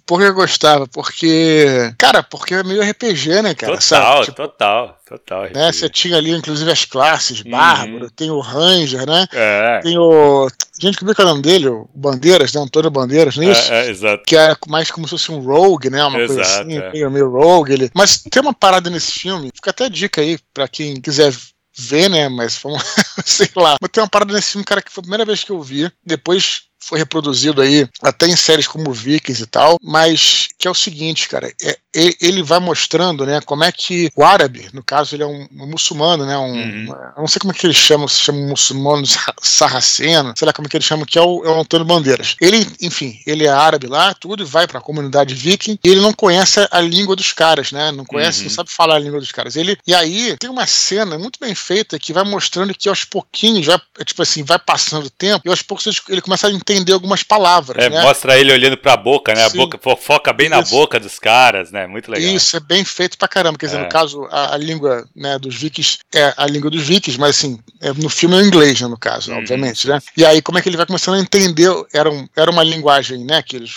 [0.05, 0.87] por que eu gostava?
[0.89, 1.95] Porque.
[1.97, 3.73] Cara, porque é meio RPG, né, cara?
[3.75, 4.25] Total, Sabe?
[4.25, 5.01] Tipo, total.
[5.07, 5.49] Total.
[5.55, 5.71] Né?
[5.73, 7.53] Você tinha ali, inclusive, as classes, uhum.
[7.53, 9.25] Bárbaro, tem o Ranger, né?
[9.33, 9.81] É.
[9.81, 10.49] Tem o.
[10.81, 11.69] Gente, como é que é o nome dele?
[11.69, 12.61] O Bandeiras, né?
[12.61, 13.73] Antônio Bandeiras, não é isso?
[13.73, 14.25] É, é, exato.
[14.27, 16.05] Que é mais como se fosse um rogue, né?
[16.05, 16.91] Uma exato, coisa assim, é.
[16.91, 17.73] meio, meio rogue.
[17.73, 17.91] Ele...
[17.95, 21.33] Mas tem uma parada nesse filme, fica até dica aí pra quem quiser
[21.79, 22.29] ver, né?
[22.29, 22.83] Mas vamos,
[23.25, 23.77] sei lá.
[23.81, 25.89] Mas tem uma parada nesse filme, cara, que foi a primeira vez que eu vi.
[26.05, 30.75] Depois foi reproduzido aí até em séries como Vikings e tal, mas que é o
[30.75, 31.77] seguinte, cara, é,
[32.21, 35.67] ele vai mostrando, né, como é que o árabe, no caso ele é um, um
[35.67, 36.87] muçulmano, né, um, uhum.
[37.17, 39.05] eu não sei como é que eles chamam, se chama muçulmano
[39.41, 42.37] sarraceno, sei lá como é que eles chamam, que é o, é o Antônio Bandeiras.
[42.41, 46.01] Ele, enfim, ele é árabe lá, tudo, e vai para a comunidade viking, e ele
[46.01, 48.45] não conhece a língua dos caras, né, não conhece, uhum.
[48.45, 49.57] não sabe falar a língua dos caras.
[49.57, 53.65] Ele, e aí tem uma cena muito bem feita que vai mostrando que aos pouquinhos,
[53.65, 57.23] já, tipo assim, vai passando o tempo, e aos poucos ele começa a entender algumas
[57.23, 57.85] palavras.
[57.85, 58.03] É, né?
[58.03, 59.45] mostra ele olhando pra boca, né?
[59.45, 60.57] A boca foca bem Isso.
[60.57, 61.86] na boca dos caras, né?
[61.87, 62.35] Muito legal.
[62.35, 63.59] Isso, é bem feito pra caramba.
[63.59, 63.83] Quer dizer, é.
[63.83, 67.59] no caso, a, a, língua né, dos vikings é a língua dos vikings, mas assim,
[67.81, 69.39] é, no filme é o inglês, né, no caso, uhum.
[69.39, 70.01] obviamente, né?
[70.17, 71.71] E aí, como é que ele vai começando a entender?
[71.93, 73.43] Era, um, era uma linguagem, né?
[73.43, 73.73] Que eles,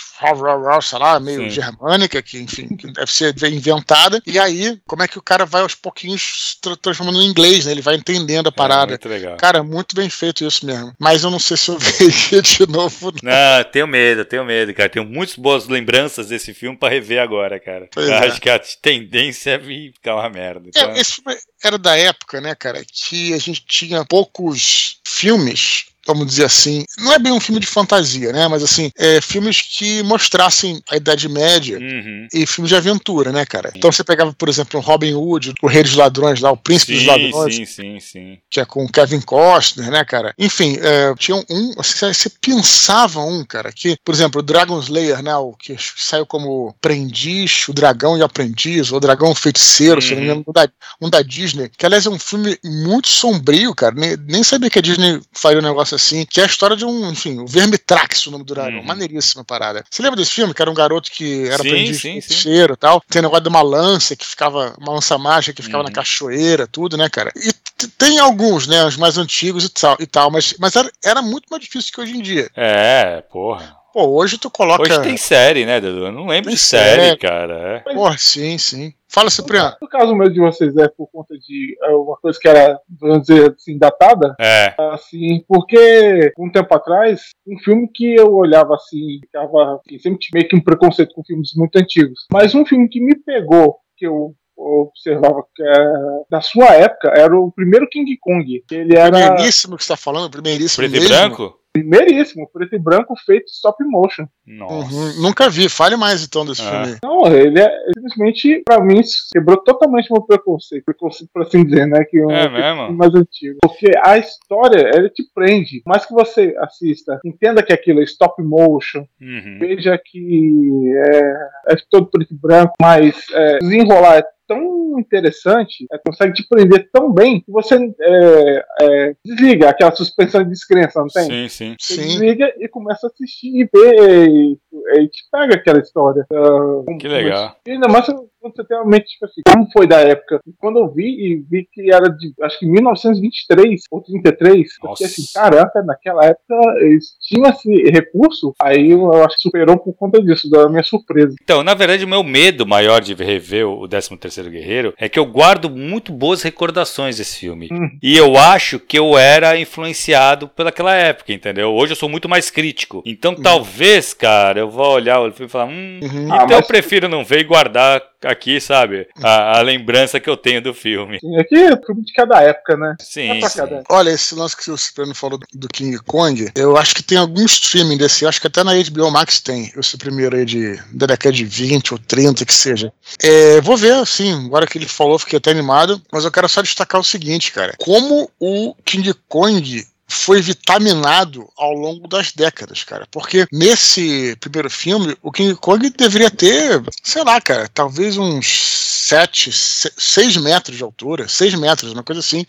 [0.82, 1.50] sei lá, meio Sim.
[1.50, 4.22] germânica, que, enfim, que deve ser inventada.
[4.26, 7.72] E aí, como é que o cara vai aos pouquinhos tra transformando em inglês, né?
[7.72, 8.92] Ele vai entendendo a é, parada.
[8.92, 9.36] É, muito legal.
[9.36, 10.92] Cara, muito bem feito isso mesmo.
[10.98, 13.12] Mas eu não sei se eu vejo de novo.
[13.22, 14.88] Não, tenho medo, tenho medo, cara.
[14.88, 17.88] Tenho muitas boas lembranças desse filme para rever agora, cara.
[18.00, 18.26] Eu é.
[18.26, 20.66] acho que a tendência é ficar uma merda.
[20.66, 20.90] É, então...
[20.90, 21.22] É, esse
[21.62, 27.12] era da época, né, cara, que a gente tinha poucos filmes vamos dizer assim, não
[27.12, 28.48] é bem um filme de fantasia, né?
[28.48, 32.26] Mas assim, é, filmes que mostrassem a Idade Média uhum.
[32.32, 33.72] e filmes de aventura, né, cara?
[33.74, 36.92] Então você pegava, por exemplo, o Robin Hood, o Rei dos Ladrões lá, o Príncipe
[36.92, 37.54] sim, dos Ladrões.
[37.54, 38.38] Sim, sim, sim.
[38.48, 40.34] Que é com Kevin Costner, né, cara?
[40.38, 41.74] Enfim, é, tinha um.
[41.76, 45.34] Você, você pensava um, cara, que, por exemplo, o Dragon Slayer, né?
[45.36, 50.00] O que saiu como Prendiz, o Dragão e Aprendiz, ou o Dragão Feiticeiro, uhum.
[50.00, 50.68] se não me engano, um da,
[51.00, 53.94] um da Disney, que aliás é um filme muito sombrio, cara.
[53.94, 56.84] Nem, nem sabia que a Disney faria um negócio assim, que é a história de
[56.84, 58.80] um, enfim, o Vermitrax, o nome do dragão.
[58.80, 58.86] Uhum.
[58.86, 59.84] Maneiríssima parada.
[59.90, 60.54] Você lembra desse filme?
[60.54, 63.00] Que era um garoto que era aprendiz de cheiro e tal.
[63.08, 65.88] Tem um negócio de uma lança que ficava, uma lança mágica que ficava uhum.
[65.88, 67.32] na cachoeira, tudo, né, cara?
[67.36, 67.52] E
[67.88, 71.46] tem alguns, né, os mais antigos e tal, e tal mas, mas era, era muito
[71.50, 72.50] mais difícil que hoje em dia.
[72.54, 73.79] É, porra.
[73.92, 74.82] Pô, hoje tu coloca.
[74.82, 76.06] Hoje tem série, né, Dudu?
[76.06, 77.82] Eu não lembro tem de série, série, cara.
[77.86, 77.94] É.
[77.94, 78.94] Porra, sim, sim.
[79.08, 79.76] Fala, Cipriano.
[79.82, 83.26] No caso mesmo de vocês é por conta de é, uma coisa que era, vamos
[83.26, 84.36] dizer assim, datada.
[84.38, 84.72] É.
[84.78, 90.48] Assim, porque um tempo atrás, um filme que eu olhava assim, ficava assim, sempre meio
[90.48, 92.26] que um preconceito com filmes muito antigos.
[92.32, 95.84] Mas um filme que me pegou, que eu observava que é,
[96.30, 98.62] da sua época era o primeiro King Kong.
[98.70, 99.10] Ele era.
[99.10, 100.88] Primeiríssimo que você está falando, primeiríssimo.
[100.88, 101.59] Preto e branco?
[101.72, 104.26] Primeiríssimo, preto e branco, feito stop motion.
[104.46, 104.94] Nossa.
[104.94, 106.70] Uhum, nunca vi, fale mais então desse é.
[106.70, 106.98] filme.
[107.02, 109.00] Não, ele é simplesmente, pra mim,
[109.32, 112.04] quebrou totalmente meu preconceito, preconceito por assim dizer, né?
[112.04, 112.96] Que é, é mesmo?
[112.96, 113.58] mais antigo.
[113.62, 115.82] Porque a história, ela te prende.
[115.86, 119.58] Mais que você assista, entenda que aquilo é stop motion, uhum.
[119.60, 125.98] veja que é, é todo preto e branco, mas é, desenrolar é tão interessante, é,
[125.98, 131.06] consegue te prender tão bem que você é, é, desliga aquela suspensão de descrença, não
[131.06, 131.24] tem?
[131.24, 131.76] Sim, sim.
[131.78, 132.02] Você sim.
[132.02, 134.58] desliga e começa a assistir e ver e,
[134.98, 136.26] e te pega aquela história.
[136.32, 137.54] Uh, que legal.
[137.64, 138.08] E ainda mais
[138.40, 140.40] quando você tem uma mente, tipo assim, como foi da época.
[140.46, 144.90] E quando eu vi e vi que era de, acho que 1923 ou 33, eu
[144.90, 149.94] fiquei assim, caraca, naquela época eles tinham esse recurso, aí eu acho que superou por
[149.94, 151.34] conta disso, da minha surpresa.
[151.42, 155.18] Então, na verdade, o meu medo maior de rever o 13 Terceiro Guerreiro é que
[155.18, 157.68] eu guardo muito boas recordações desse filme.
[157.70, 157.90] Hum.
[158.02, 161.72] E eu acho que eu era influenciado pelaquela época, entendeu?
[161.72, 163.02] Hoje eu sou muito mais crítico.
[163.04, 163.42] Então, hum.
[163.42, 166.24] talvez, cara, eu avó olhar o filme e falar: hum, uhum.
[166.24, 166.50] então ah, mas...
[166.52, 169.08] eu prefiro não ver e guardar aqui, sabe?
[169.22, 171.18] A, a, lembrança que eu tenho do filme.
[171.20, 172.96] Sim, aqui é filme de cada época, né?
[173.00, 173.42] Sim.
[173.42, 173.60] É sim.
[173.88, 177.44] Olha, esse lance que o Cipriano falou do King Kong, eu acho que tem algum
[177.44, 181.06] streaming desse, eu acho que até na HBO Max tem, esse primeiro aí de, da
[181.06, 182.92] década de 20 ou 30, que seja.
[183.22, 186.62] É, vou ver, sim, agora que ele falou, fiquei até animado, mas eu quero só
[186.62, 187.74] destacar o seguinte, cara.
[187.78, 193.06] Como o King Kong foi vitaminado ao longo das décadas, cara.
[193.10, 199.50] Porque nesse primeiro filme, o King Kong deveria ter, sei lá, cara, talvez uns 7,
[199.52, 202.46] 6 metros de altura, 6 metros, uma coisa assim.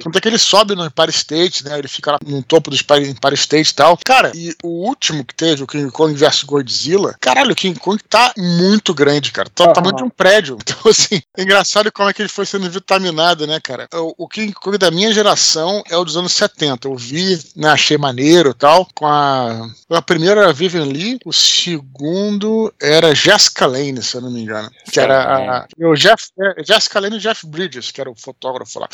[0.00, 1.76] Tanto é que ele sobe no Empire State, né?
[1.76, 3.98] Ele fica lá no topo do Empire State e tal.
[4.04, 8.00] Cara, e o último que teve, o King Kong vs Godzilla, caralho, o King Kong
[8.08, 9.50] tá muito grande, cara.
[9.52, 10.56] Tá o tamanho de um prédio.
[10.66, 13.88] Então, assim, é engraçado como é que ele foi sendo vitaminado, né, cara?
[13.94, 16.88] O, o King Kong da minha geração é o dos anos 70.
[16.88, 18.86] Eu vi, né, achei maneiro e tal.
[18.94, 24.30] Com a, a primeira era Vivian Lee, o segundo era Jessica Lane, se eu não
[24.30, 24.70] me engano.
[24.90, 25.66] Que era a,
[25.96, 28.88] o Jeff, é, Jessica Lane e Jeff Bridges, que era o fotógrafo lá.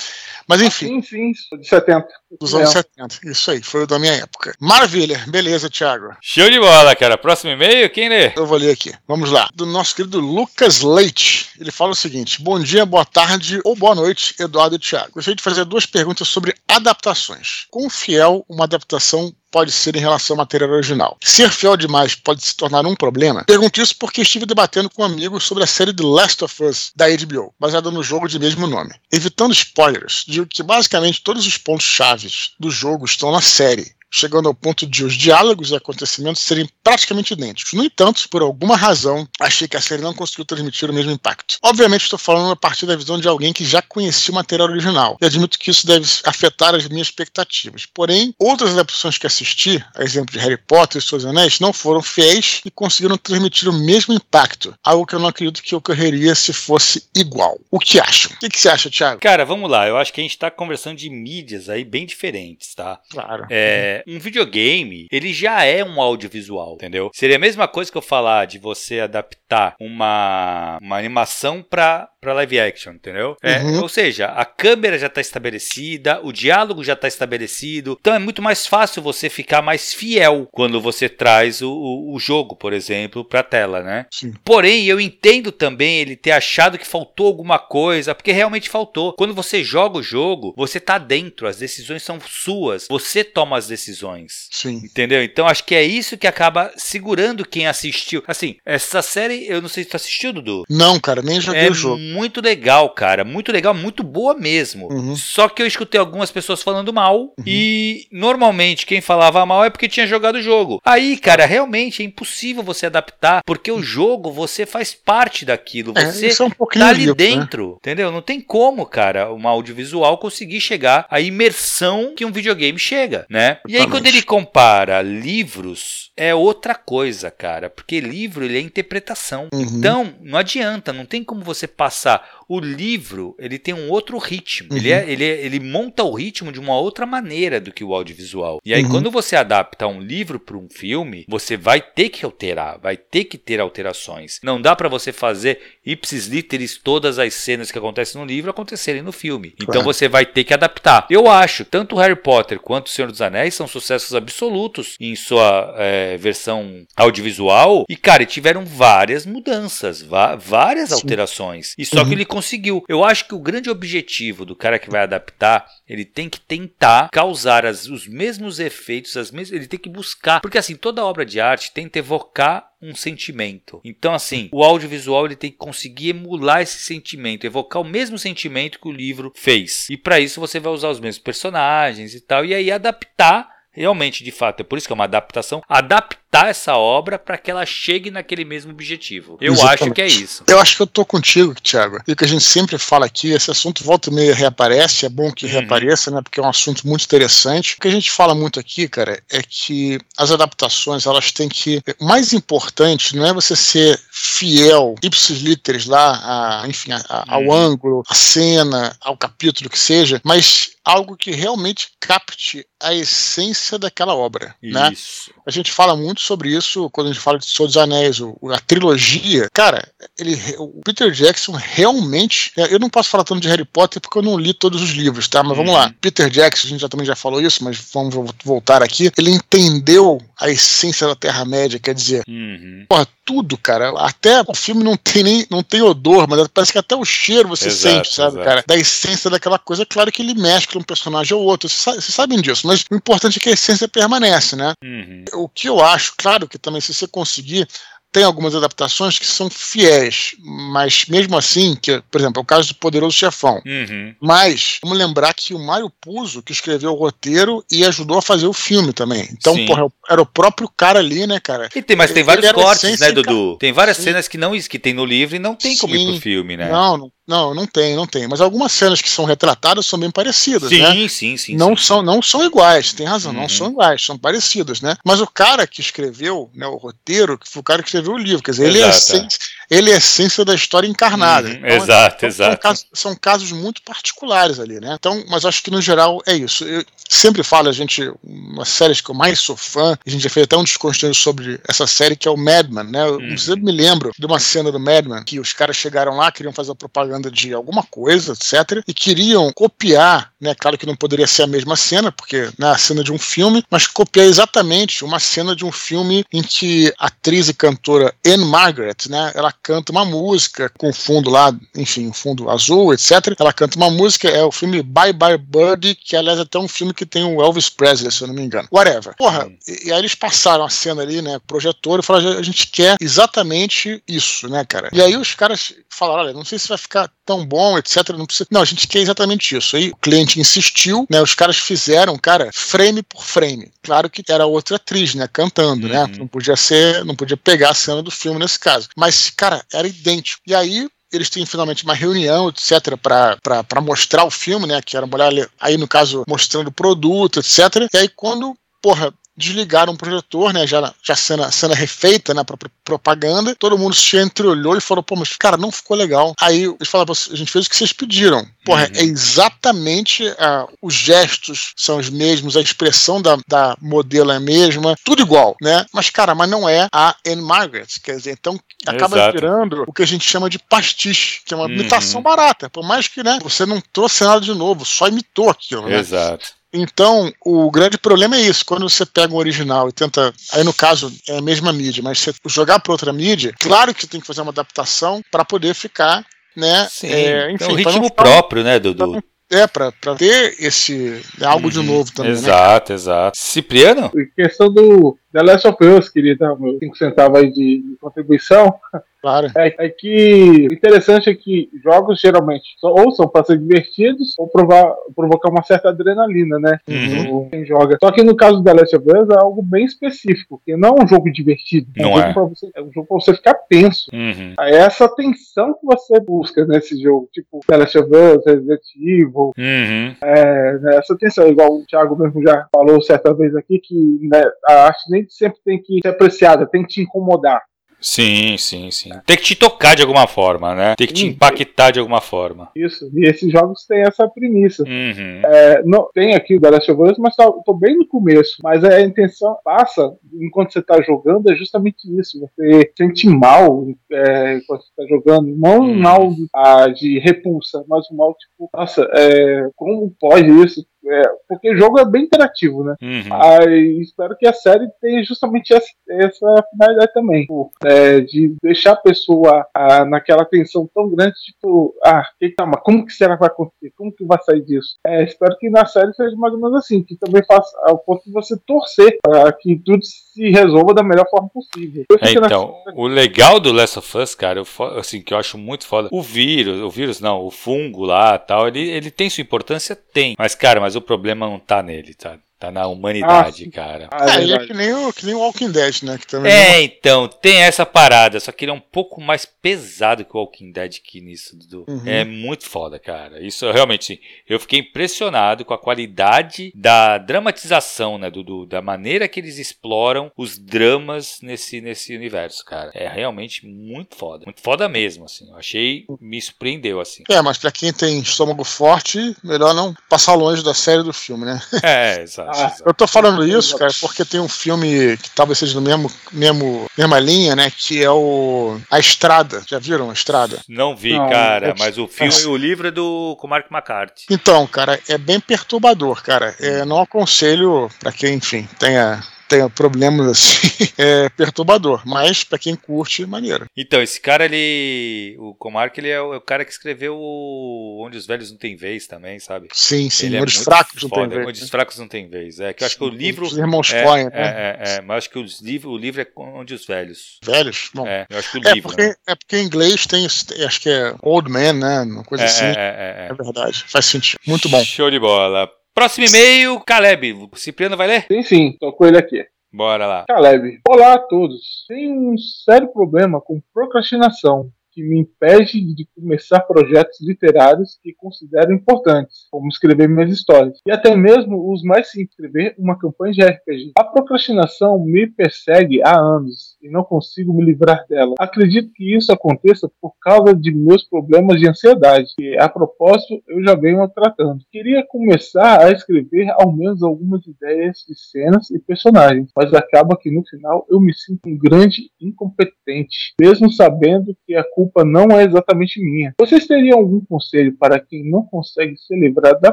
[0.47, 0.99] Mas ah, enfim.
[0.99, 2.07] Ah, sim, sim, de 70.
[2.41, 2.73] Dos anos é.
[2.73, 3.21] 70.
[3.25, 4.55] Isso aí, foi o da minha época.
[4.61, 6.17] Maravilha, beleza, Thiago.
[6.23, 7.19] Show de bola, cara.
[7.19, 8.33] Próximo e-mail, quem lê?
[8.37, 8.95] Eu vou ler aqui.
[9.07, 9.49] Vamos lá.
[9.55, 11.51] Do nosso querido Lucas Leite.
[11.59, 15.13] Ele fala o seguinte: Bom dia, boa tarde ou boa noite, Eduardo e Thiago.
[15.13, 17.67] Gostaria de fazer duas perguntas sobre adaptações.
[17.71, 21.17] Quão fiel uma adaptação pode ser em relação ao material original.
[21.23, 23.45] Ser fiel demais pode se tornar um problema?
[23.45, 27.07] Pergunto isso porque estive debatendo com amigos sobre a série The Last of Us da
[27.09, 28.95] HBO, baseada no jogo de mesmo nome.
[29.13, 34.47] Evitando spoilers, digo que basicamente todos os pontos chaves do jogo estão na série chegando
[34.47, 37.73] ao ponto de os diálogos e acontecimentos serem praticamente idênticos.
[37.73, 41.57] No entanto, por alguma razão, achei que a série não conseguiu transmitir o mesmo impacto.
[41.63, 45.17] Obviamente, estou falando a partir da visão de alguém que já conhecia o material original,
[45.21, 47.87] e admito que isso deve afetar as minhas expectativas.
[47.87, 52.03] Porém, outras adaptações que assisti, a exemplo de Harry Potter e Seus Anéis, não foram
[52.03, 56.53] fiéis e conseguiram transmitir o mesmo impacto, algo que eu não acredito que ocorreria se
[56.53, 57.59] fosse igual.
[57.71, 58.33] O que acham?
[58.33, 59.21] O que, que você acha, Thiago?
[59.21, 59.87] Cara, vamos lá.
[59.87, 63.01] Eu acho que a gente está conversando de mídias aí bem diferentes, tá?
[63.09, 63.47] Claro.
[63.51, 67.11] É, um videogame, ele já é um audiovisual, entendeu?
[67.15, 72.35] Seria a mesma coisa que eu falar de você adaptar uma, uma animação para para
[72.35, 73.37] live action, entendeu?
[73.43, 73.83] É, uhum.
[73.83, 78.41] Ou seja, a câmera já está estabelecida, o diálogo já está estabelecido, então é muito
[78.41, 83.25] mais fácil você ficar mais fiel quando você traz o, o, o jogo, por exemplo,
[83.25, 84.07] para a tela, né?
[84.09, 84.33] Sim.
[84.45, 89.15] Porém, eu entendo também ele ter achado que faltou alguma coisa, porque realmente faltou.
[89.15, 93.67] Quando você joga o jogo, você tá dentro, as decisões são suas, você toma as
[93.93, 94.49] decisões.
[94.51, 94.81] Sim.
[94.85, 95.23] Entendeu?
[95.23, 98.23] Então acho que é isso que acaba segurando quem assistiu.
[98.27, 100.65] Assim, essa série, eu não sei se tu assistiu, Dudu.
[100.69, 103.25] Não, cara, nem joguei é o jogo muito legal, cara.
[103.25, 104.91] Muito legal, muito boa mesmo.
[104.91, 105.15] Uhum.
[105.15, 107.21] Só que eu escutei algumas pessoas falando mal.
[107.21, 107.45] Uhum.
[107.47, 110.81] E normalmente quem falava mal é porque tinha jogado o jogo.
[110.85, 113.43] Aí, cara, realmente é impossível você adaptar.
[113.45, 115.93] Porque o jogo, você faz parte daquilo.
[115.97, 117.25] É, você é, um tá ali livro, né?
[117.25, 117.69] dentro.
[117.69, 117.77] Né?
[117.79, 118.11] Entendeu?
[118.11, 123.59] Não tem como, cara, uma audiovisual conseguir chegar à imersão que um videogame chega, né?
[123.69, 127.71] E aí, quando ele compara livros, é outra coisa, cara.
[127.71, 129.49] Porque livro, ele é interpretação.
[129.53, 129.61] Uhum.
[129.61, 132.42] Então, não adianta, não tem como você passar passar.
[132.49, 134.69] O livro, ele tem um outro ritmo.
[134.71, 134.77] Uhum.
[134.77, 137.95] Ele, é, ele, é, ele monta o ritmo de uma outra maneira do que o
[137.95, 138.61] audiovisual.
[138.65, 138.91] E aí, uhum.
[138.91, 143.25] quando você adapta um livro para um filme, você vai ter que alterar, vai ter
[143.25, 144.41] que ter alterações.
[144.43, 149.03] Não dá para você fazer ipsis literis todas as cenas que acontecem no livro acontecerem
[149.03, 149.55] no filme.
[149.61, 151.07] Então você vai ter que adaptar.
[151.11, 155.75] Eu acho, tanto Harry Potter quanto O Senhor dos Anéis são sucessos absolutos em sua
[155.79, 157.85] é, versão audiovisual.
[157.89, 161.75] E, cara, tiveram várias mudanças, várias alterações.
[161.77, 162.09] E só uhum.
[162.09, 162.85] que ele conseguiu.
[162.89, 167.11] Eu acho que o grande objetivo do cara que vai adaptar, ele tem que tentar
[167.11, 170.41] causar as, os mesmos efeitos, as mesmas, ele tem que buscar.
[170.41, 173.81] Porque assim, toda obra de arte tenta evocar um sentimento.
[173.85, 178.81] Então, assim, o audiovisual ele tem que conseguir emular esse sentimento, evocar o mesmo sentimento
[178.81, 179.89] que o livro fez.
[179.89, 184.23] E para isso você vai usar os mesmos personagens e tal, e aí adaptar realmente,
[184.23, 187.67] de fato, é por isso que é uma adaptação, adaptar essa obra para que ela
[187.67, 189.37] chegue naquele mesmo objetivo.
[189.41, 189.83] Eu Exatamente.
[189.83, 190.45] acho que é isso.
[190.47, 191.99] Eu acho que eu tô contigo, Thiago.
[192.09, 195.09] E o que a gente sempre fala aqui, esse assunto volta e meia reaparece, é
[195.11, 195.53] bom que uhum.
[195.53, 197.75] reapareça, né, porque é um assunto muito interessante.
[197.75, 201.83] O que a gente fala muito aqui, cara, é que as adaptações, elas têm que,
[202.01, 207.35] o mais importante não é você ser fiel, ipsis literis lá, a, enfim, a, a,
[207.35, 207.53] ao uhum.
[207.53, 214.15] ângulo, a cena, ao capítulo que seja, mas algo que realmente capte a essência daquela
[214.15, 214.55] obra.
[214.63, 214.93] Né?
[214.93, 215.31] Isso.
[215.31, 215.43] Né?
[215.47, 218.37] A gente fala muito sobre isso quando a gente fala de Senhor dos Anéis, o,
[218.51, 219.49] a trilogia.
[219.53, 219.87] Cara,
[220.19, 222.53] ele, o Peter Jackson realmente.
[222.57, 224.91] É, eu não posso falar tanto de Harry Potter porque eu não li todos os
[224.91, 225.43] livros, tá?
[225.43, 225.87] Mas vamos lá.
[225.87, 225.95] Uhum.
[226.01, 229.11] Peter Jackson, a gente já, também já falou isso, mas vamos voltar aqui.
[229.17, 232.85] Ele entendeu a essência da Terra-média, quer dizer, uhum.
[232.89, 233.91] porra, tudo, cara.
[234.01, 237.49] Até o filme não tem nem não tem odor, mas parece que até o cheiro
[237.49, 238.45] você exato, sente, sabe, exato.
[238.45, 238.65] cara?
[238.67, 239.87] Da essência daquela coisa.
[239.87, 243.41] Claro que ele mescla um personagem ou outro, vocês sabem disso, mas o importante é
[243.41, 244.73] que a essência permanece, né?
[244.83, 245.25] Uhum.
[245.35, 247.69] O que eu acho, claro que também se você conseguir
[248.13, 252.69] tem algumas adaptações que são fiéis, mas mesmo assim, que, por exemplo, é o caso
[252.69, 253.63] do Poderoso Chefão.
[253.65, 254.15] Uhum.
[254.21, 258.47] Mas vamos lembrar que o Mário Puzo que escreveu o roteiro e ajudou a fazer
[258.47, 259.27] o filme também.
[259.33, 261.71] Então, porra, era o próprio cara ali, né, cara?
[261.75, 263.57] E tem, mas tem vários cortes, né, Dudu?
[263.57, 264.05] Tem várias Sim.
[264.05, 265.79] cenas que não que tem no livro e não tem Sim.
[265.79, 266.71] como ir pro filme, né?
[266.71, 268.27] Não, não não, não tem, não tem.
[268.27, 271.09] Mas algumas cenas que são retratadas são bem parecidas, sim, né?
[271.09, 271.85] Sim, sim, não sim.
[271.85, 273.41] São, não são iguais, tem razão, uhum.
[273.41, 274.97] não são iguais, são parecidas, né?
[275.05, 278.19] Mas o cara que escreveu né, o roteiro, que foi o cara que escreveu o
[278.19, 279.39] livro, quer dizer, ele é, essência,
[279.71, 281.49] ele é a essência da história encarnada.
[281.49, 282.51] Uhum, então, exato, então, exato.
[282.53, 284.97] São casos, são casos, muito particulares ali, né?
[284.99, 286.65] Então, mas acho que no geral é isso.
[286.65, 290.31] Eu sempre falo, a gente, uma série que eu mais sou fã, a gente já
[290.31, 293.07] fez até um desconstruído sobre essa série, que é o Madman, né?
[293.07, 293.39] Eu uhum.
[293.39, 296.75] sempre me lembro de uma cena do Madman, que os caras chegaram lá, queriam fazer
[296.75, 298.83] propaganda de alguma coisa, etc.
[298.87, 300.55] E queriam copiar, né?
[300.55, 303.65] Claro que não poderia ser a mesma cena, porque né, a cena de um filme,
[303.71, 307.55] mas copiar exatamente uma cena de um filme em que a atriz e
[307.93, 309.33] cantora Anne Margaret, né?
[309.35, 313.35] Ela canta uma música com fundo lá, enfim, fundo azul, etc.
[313.39, 316.69] Ela canta uma música, é o filme Bye Bye Birdie, que aliás é até um
[316.69, 318.69] filme que tem o Elvis Presley, se eu não me engano.
[318.73, 319.15] Whatever.
[319.17, 321.39] Porra, e, e aí eles passaram a cena ali, né?
[321.47, 324.89] Projetor e falaram: a gente quer exatamente isso, né, cara?
[324.93, 328.11] E aí os caras falaram: olha, não sei se vai ficar tão bom, etc.
[328.11, 328.49] Não precisa.
[328.51, 329.77] Não, a gente quer exatamente isso.
[329.77, 331.21] Aí o cliente insistiu, né?
[331.21, 333.71] Os caras fizeram, cara, frame por frame.
[333.83, 335.29] Claro que era outra atriz, né?
[335.33, 336.03] Cantando, né?
[336.03, 336.09] uhum.
[336.09, 336.19] né?
[336.19, 338.89] Não podia ser, não podia pegar a cena do filme nesse caso.
[338.97, 340.43] Mas, cara, era idêntico.
[340.47, 345.05] E aí eles têm finalmente uma reunião, etc, para mostrar o filme, né, que era
[345.05, 347.89] a mulher aí no caso mostrando o produto, etc.
[347.93, 350.67] E aí quando, porra, desligaram o projetor, né?
[350.67, 352.45] Já, já cena, cena refeita, né?
[352.45, 353.55] Pra, propaganda.
[353.55, 356.35] Todo mundo se entreolhou e falou, pô, mas cara, não ficou legal.
[356.41, 358.47] Aí eles falaram, a gente fez o que vocês pediram.
[358.65, 359.01] Porra, uhum.
[359.01, 364.41] é exatamente uh, os gestos são os mesmos, a expressão da, da modelo é a
[364.41, 365.85] mesma, tudo igual, né?
[365.93, 367.87] Mas, cara, mas não é a Anne Margaret.
[368.03, 369.33] Quer dizer, então acaba Exato.
[369.33, 371.73] virando o que a gente chama de pastiche, que é uma uhum.
[371.73, 372.71] imitação barata.
[372.71, 375.99] Por mais que, né, você não trouxe nada de novo, só imitou aquilo, né?
[375.99, 376.62] Exato.
[376.73, 378.65] Então, o grande problema é isso.
[378.65, 380.33] Quando você pega um original e tenta.
[380.53, 384.07] Aí, no caso, é a mesma mídia, mas você jogar para outra mídia, claro que
[384.07, 386.25] tem que fazer uma adaptação para poder ficar.
[386.55, 386.87] Né?
[386.91, 389.23] Sim, é, enfim, é um ritmo ficar, próprio, né, Dudu?
[389.51, 391.23] É, pra, pra ter esse.
[391.43, 392.33] algo uhum, de novo também.
[392.33, 392.95] Exato, né?
[392.95, 393.37] exato.
[393.39, 394.11] Cipriano?
[394.17, 397.97] Em questão do The Last of Us, queria dar meus 5 centavos aí de, de
[398.01, 398.75] contribuição.
[399.23, 399.47] Claro.
[399.57, 404.49] É, é, que o interessante é que jogos geralmente ou são para ser divertidos ou
[404.49, 406.81] provar, provocar uma certa adrenalina, né?
[406.89, 407.49] Uhum.
[407.49, 407.97] Quem joga.
[408.03, 410.97] Só que no caso do The Last of Us é algo bem específico, que não
[410.99, 411.87] é um jogo divertido.
[411.97, 412.33] É um, é.
[412.33, 414.11] Jogo você, é um jogo pra você ficar tenso.
[414.13, 414.55] Uhum.
[414.59, 419.53] É essa tensão que você busca nesse jogo, tipo The Last of Us, Resident Evil.
[419.57, 420.17] Uhum.
[420.21, 424.43] É, né, essa tensão, igual o Thiago mesmo já falou certa vez aqui, que né,
[424.67, 427.63] a arte nem sempre tem que ser apreciada, tem que te incomodar.
[428.03, 429.11] Sim, sim, sim.
[429.25, 430.95] Tem que te tocar de alguma forma, né?
[430.97, 432.69] Tem que te impactar de alguma forma.
[432.75, 434.83] Isso, e esses jogos têm essa premissa.
[434.83, 435.41] Uhum.
[435.45, 438.57] É, não, tem aqui o The Last of Us, mas tá, tô bem no começo.
[438.61, 442.41] Mas a intenção passa, enquanto você tá jogando, é justamente isso.
[442.41, 445.47] Você sente mal é, enquanto você tá jogando.
[445.57, 445.95] Não um uhum.
[445.95, 450.85] mal de, ah, de repulsa, mas um mal tipo, nossa, é, como pode isso?
[451.05, 452.95] É, porque o jogo é bem interativo, né?
[453.03, 453.29] Uhum.
[453.33, 457.47] Aí espero que a série tenha justamente essa, essa finalidade também.
[457.85, 462.83] É, de deixar a pessoa ah, naquela tensão tão grande, tipo, ah, que tá, mas
[462.83, 463.93] como que será que vai acontecer?
[463.97, 464.97] Como que vai sair disso?
[465.07, 468.25] É, espero que na série seja mais ou menos assim, que também faça ao ponto
[468.25, 472.05] de você torcer para que tudo se resolva da melhor forma possível.
[472.21, 475.87] É, então, o legal do Last of Us, cara, eu, assim, que eu acho muito
[475.87, 479.97] foda, o vírus, o vírus não, o fungo lá tal, ele, ele tem sua importância?
[479.97, 480.35] Tem.
[480.39, 482.39] Mas, cara, mas o problema não tá nele, tá?
[482.63, 484.09] Tá na humanidade, ah, cara.
[484.13, 486.17] Ah, é, é que nem, o, que nem o Walking Dead, né?
[486.17, 486.81] Que também é, não...
[486.81, 490.71] então, tem essa parada, só que ele é um pouco mais pesado que o Walking
[490.71, 491.57] Dead aqui nisso.
[491.57, 491.85] Do...
[491.89, 492.03] Uhum.
[492.07, 493.45] É muito foda, cara.
[493.45, 494.19] Isso realmente, sim.
[494.49, 498.31] Eu fiquei impressionado com a qualidade da dramatização, né?
[498.31, 502.93] Do, do, da maneira que eles exploram os dramas nesse, nesse universo, cara.
[502.95, 504.45] É realmente muito foda.
[504.47, 505.51] Muito foda mesmo, assim.
[505.51, 507.25] Eu achei, me surpreendeu, assim.
[507.29, 511.45] É, mas pra quem tem estômago forte, melhor não passar longe da série do filme,
[511.45, 511.61] né?
[511.83, 512.52] É, exato.
[512.55, 516.11] Ah, eu tô falando isso, cara, porque tem um filme que talvez seja no mesmo,
[516.33, 517.71] mesmo mesma linha, né?
[517.71, 519.63] Que é o A Estrada.
[519.67, 520.59] Já viram A Estrada?
[520.69, 521.75] Não vi, Não, cara, é...
[521.79, 524.27] mas o filme e o livro é do com Mark McCarthy.
[524.31, 526.55] Então, cara, é bem perturbador, cara.
[526.59, 529.23] É, não aconselho para quem, enfim, tenha
[529.53, 532.03] tem problemas assim, é perturbador.
[532.05, 533.67] Mas para quem curte, maneiro.
[533.77, 535.37] Então, esse cara, ele.
[535.39, 538.59] O Comarque, ele é o, é o, cara que escreveu o Onde os Velhos Não
[538.59, 539.69] Têm Vez também, sabe?
[539.73, 540.27] Sim, sim.
[540.27, 541.47] Ele Onde é os Fracos Não Têm Vez.
[541.47, 542.61] Onde os Fracos Não Têm Vez.
[542.61, 543.47] É que eu acho que o livro.
[543.47, 544.31] Os irmãos é, Coen, né?
[544.35, 547.39] É, é, é, mas acho que os livro, o livro é Onde os Velhos.
[547.45, 547.91] Velhos?
[547.95, 548.07] Bom.
[548.07, 548.89] É, eu acho que o é livro.
[548.89, 549.15] Porque, né?
[549.27, 550.27] É porque em inglês tem.
[550.27, 552.01] Acho que é Old Man, né?
[552.03, 552.65] Uma coisa É, assim.
[552.65, 553.29] é, é, é.
[553.31, 553.85] É verdade.
[553.87, 554.39] Faz sentido.
[554.47, 554.83] Muito bom.
[554.85, 555.71] Show de bola.
[555.95, 557.33] Próximo e-mail, Caleb.
[557.33, 558.27] O Cipriano vai ler?
[558.27, 559.47] Sim, sim, tô com ele aqui.
[559.71, 560.25] Bora lá.
[560.27, 560.81] Caleb.
[560.89, 561.85] Olá a todos.
[561.87, 568.73] Tenho um sério problema com procrastinação que me impede de começar projetos literários que considero
[568.73, 573.43] importantes, como escrever minhas histórias, e até mesmo os mais simples, escrever uma campanha de
[573.43, 573.93] RPG.
[573.99, 578.35] A procrastinação me persegue há anos e não consigo me livrar dela.
[578.39, 583.63] Acredito que isso aconteça por causa de meus problemas de ansiedade, que a propósito eu
[583.63, 584.61] já venho tratando.
[584.71, 590.31] Queria começar a escrever ao menos algumas ideias de cenas e personagens, mas acaba que
[590.31, 595.45] no final eu me sinto um grande incompetente, mesmo sabendo que a culpa não é
[595.45, 596.35] exatamente minha.
[596.39, 599.73] Vocês teriam algum conselho para quem não consegue se livrar da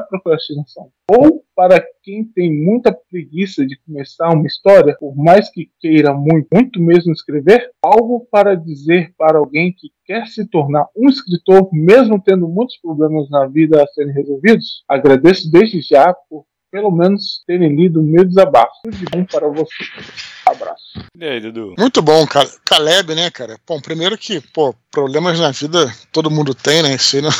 [0.00, 0.90] procrastinação?
[1.10, 6.48] Ou para quem tem muita preguiça de começar uma história, por mais que queira muito,
[6.52, 7.70] muito mesmo escrever?
[7.82, 13.28] Algo para dizer para alguém que quer se tornar um escritor, mesmo tendo muitos problemas
[13.30, 14.84] na vida a serem resolvidos?
[14.88, 18.72] Agradeço desde já por pelo menos terem lido o meu desabafo.
[18.84, 19.90] Tudo de bom para vocês.
[20.46, 20.89] Abraço.
[21.16, 21.74] E aí, Dudu?
[21.78, 23.58] Muito bom, Cal- Caleb, né, cara?
[23.66, 26.94] Bom, primeiro que, pô, problemas na vida todo mundo tem, né?
[26.94, 27.30] Isso aí, não-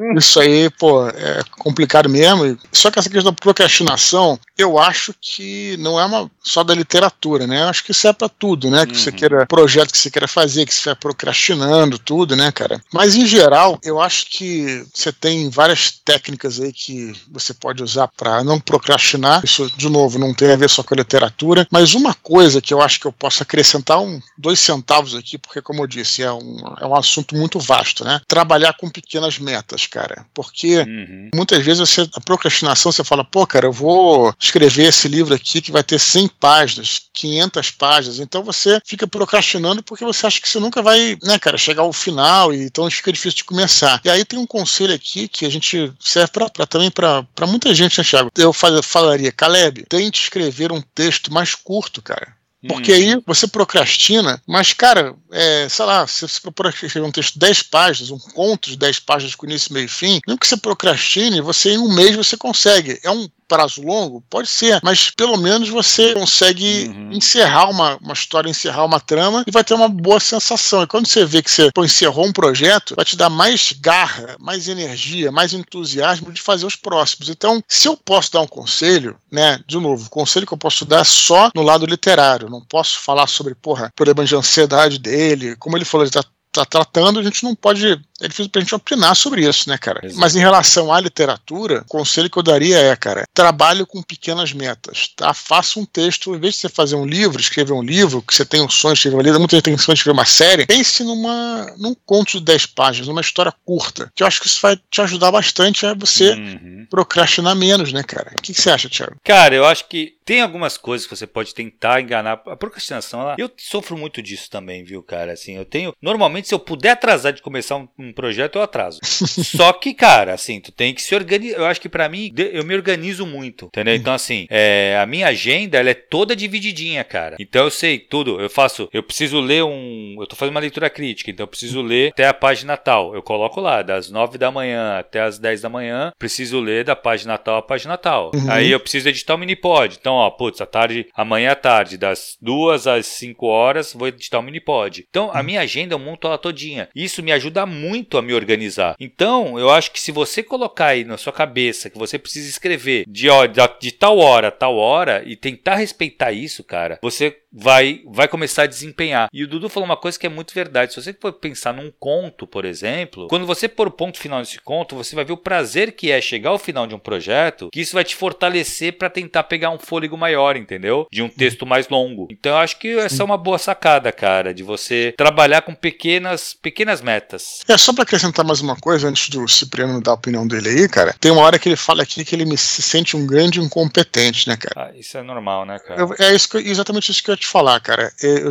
[0.00, 0.14] Uhum.
[0.18, 2.56] isso aí, pô, é complicado mesmo.
[2.72, 7.46] Só que essa questão da procrastinação, eu acho que não é uma só da literatura,
[7.46, 7.62] né?
[7.62, 8.86] Eu acho que isso é pra tudo, né?
[8.86, 9.16] Que você Uhum.
[9.16, 12.80] queira, projeto que você queira fazer, que você vai procrastinando, tudo, né, cara?
[12.92, 18.08] Mas em geral, eu acho que você tem várias técnicas aí que você pode usar
[18.16, 19.44] pra não procrastinar.
[19.44, 21.66] Isso, de novo, não tem a ver só com a literatura.
[21.70, 25.60] Mas uma coisa que eu acho que eu posso acrescentar um, dois centavos aqui, porque,
[25.62, 28.20] como eu disse, é um, é um assunto muito vasto, né?
[28.28, 30.26] Trabalhar com pequenas metas, cara.
[30.34, 31.30] Porque Uhum.
[31.34, 35.60] muitas vezes você, a procrastinação, você fala, pô, cara, eu vou escrever esse livro aqui
[35.60, 38.18] que vai ter 100 páginas, 500 páginas.
[38.20, 41.92] Então você fica procrastinando porque você acha que você nunca vai, né, cara, chegar ao
[41.92, 44.00] final e então fica difícil de começar.
[44.04, 47.74] E aí tem um conselho aqui que a gente serve pra, pra- também para muita
[47.74, 48.30] gente, né, Thiago?
[48.36, 52.34] Eu fal- falaria, Caleb, tente escrever um texto mais curto, cara.
[52.66, 52.98] Porque Uhum.
[52.98, 57.40] aí você procrastina, mas, cara, é, sei lá, se você propor escrever um texto de
[57.40, 60.56] 10 páginas, um conto de 10 páginas com início, meio e fim, mesmo que você
[60.56, 62.98] procrastine, você em um mês você consegue.
[63.04, 64.22] É um prazo longo?
[64.28, 67.12] Pode ser, mas pelo menos você consegue Uhum.
[67.12, 70.82] encerrar uma, uma história, encerrar uma trama e vai ter uma boa sensação.
[70.82, 74.36] E quando você vê que você pô, encerrou um projeto, vai te dar mais garra,
[74.38, 77.28] mais energia, mais entusiasmo de fazer os próximos.
[77.28, 80.84] Então, se eu posso dar um conselho, né, de novo, o conselho que eu posso
[80.84, 82.50] dar é só no lado literário.
[82.50, 85.56] Não posso falar sobre, porra, problema de ansiedade dele.
[85.56, 88.00] Como ele falou, ele tá tá tratando, a gente não pode.
[88.20, 90.00] É difícil pra gente opinar sobre isso, né, cara?
[90.02, 90.18] Exato.
[90.20, 94.52] Mas em relação à literatura, o conselho que eu daria é, cara, trabalhe com pequenas
[94.52, 95.34] metas, tá?
[95.34, 98.44] Faça um texto, em vez de você fazer um livro, escrever um livro, que você
[98.44, 100.66] tem um sonho de escrever um livro, muita gente tem sonho de escrever uma série,
[100.66, 104.60] pense numa, num conto de 10 páginas, numa história curta, que eu acho que isso
[104.62, 106.86] vai te ajudar bastante a você Uhum.
[106.90, 108.32] procrastinar menos, né, cara?
[108.38, 109.16] O que, que você acha, Thiago?
[109.22, 112.42] Cara, eu acho que tem algumas coisas que você pode tentar enganar.
[112.46, 113.36] A procrastinação, ela...
[113.38, 115.32] eu sofro muito disso também, viu, cara?
[115.32, 115.94] Assim, eu tenho.
[116.02, 118.98] Normalmente, se eu puder atrasar de começar um, um projeto, eu atraso.
[119.02, 121.58] Só que, cara, assim, tu tem que se organizar.
[121.58, 123.94] Eu acho que pra mim, eu me organizo muito, entendeu?
[123.94, 127.36] Então, assim, é, a minha agenda, ela é toda divididinha, cara.
[127.38, 128.40] Então, eu sei tudo.
[128.40, 128.88] Eu faço.
[128.92, 130.16] Eu preciso ler um.
[130.20, 133.14] Eu tô fazendo uma leitura crítica, então eu preciso ler até a página tal.
[133.14, 136.96] Eu coloco lá, das 9 da manhã até as 10 da manhã, preciso ler da
[136.96, 138.30] página tal à página tal.
[138.34, 138.50] Uhum.
[138.50, 139.96] Aí eu preciso editar o minipod.
[139.98, 144.38] Então, ó, putz, à tarde, amanhã à tarde, das 2 às 5 horas, vou editar
[144.38, 145.04] o minipod.
[145.08, 146.88] Então, a minha agenda eu monto ela todinha.
[146.94, 148.96] Isso me ajuda muito a me organizar.
[149.00, 153.04] Então, eu acho que se você colocar aí na sua cabeça que você precisa escrever
[153.08, 158.28] de, da- de tal hora tal hora e tentar respeitar isso, cara, você vai, vai
[158.28, 159.28] começar a desempenhar.
[159.32, 160.92] E o Dudu falou uma coisa que é muito verdade.
[160.92, 164.60] Se você for pensar num conto, por exemplo, quando você pôr o ponto final nesse
[164.60, 167.80] conto, você vai ver o prazer que é chegar ao final de um projeto, que
[167.80, 171.06] isso vai te fortalecer para tentar pegar um fôlego maior, entendeu?
[171.10, 172.28] De um texto mais longo.
[172.30, 176.52] Então eu acho que essa é uma boa sacada, cara, de você trabalhar com pequenas,
[176.54, 177.60] pequenas metas.
[177.68, 180.88] É só para acrescentar mais uma coisa, antes do Cipriano dar a opinião dele aí,
[180.88, 183.60] cara, tem uma hora que ele fala aqui que ele me, se sente um grande
[183.60, 184.90] incompetente, né, cara?
[184.90, 186.00] Ah, isso é normal, né, cara?
[186.00, 188.12] Eu, é isso que, exatamente isso que eu ia te falar, cara.
[188.20, 188.50] Eu,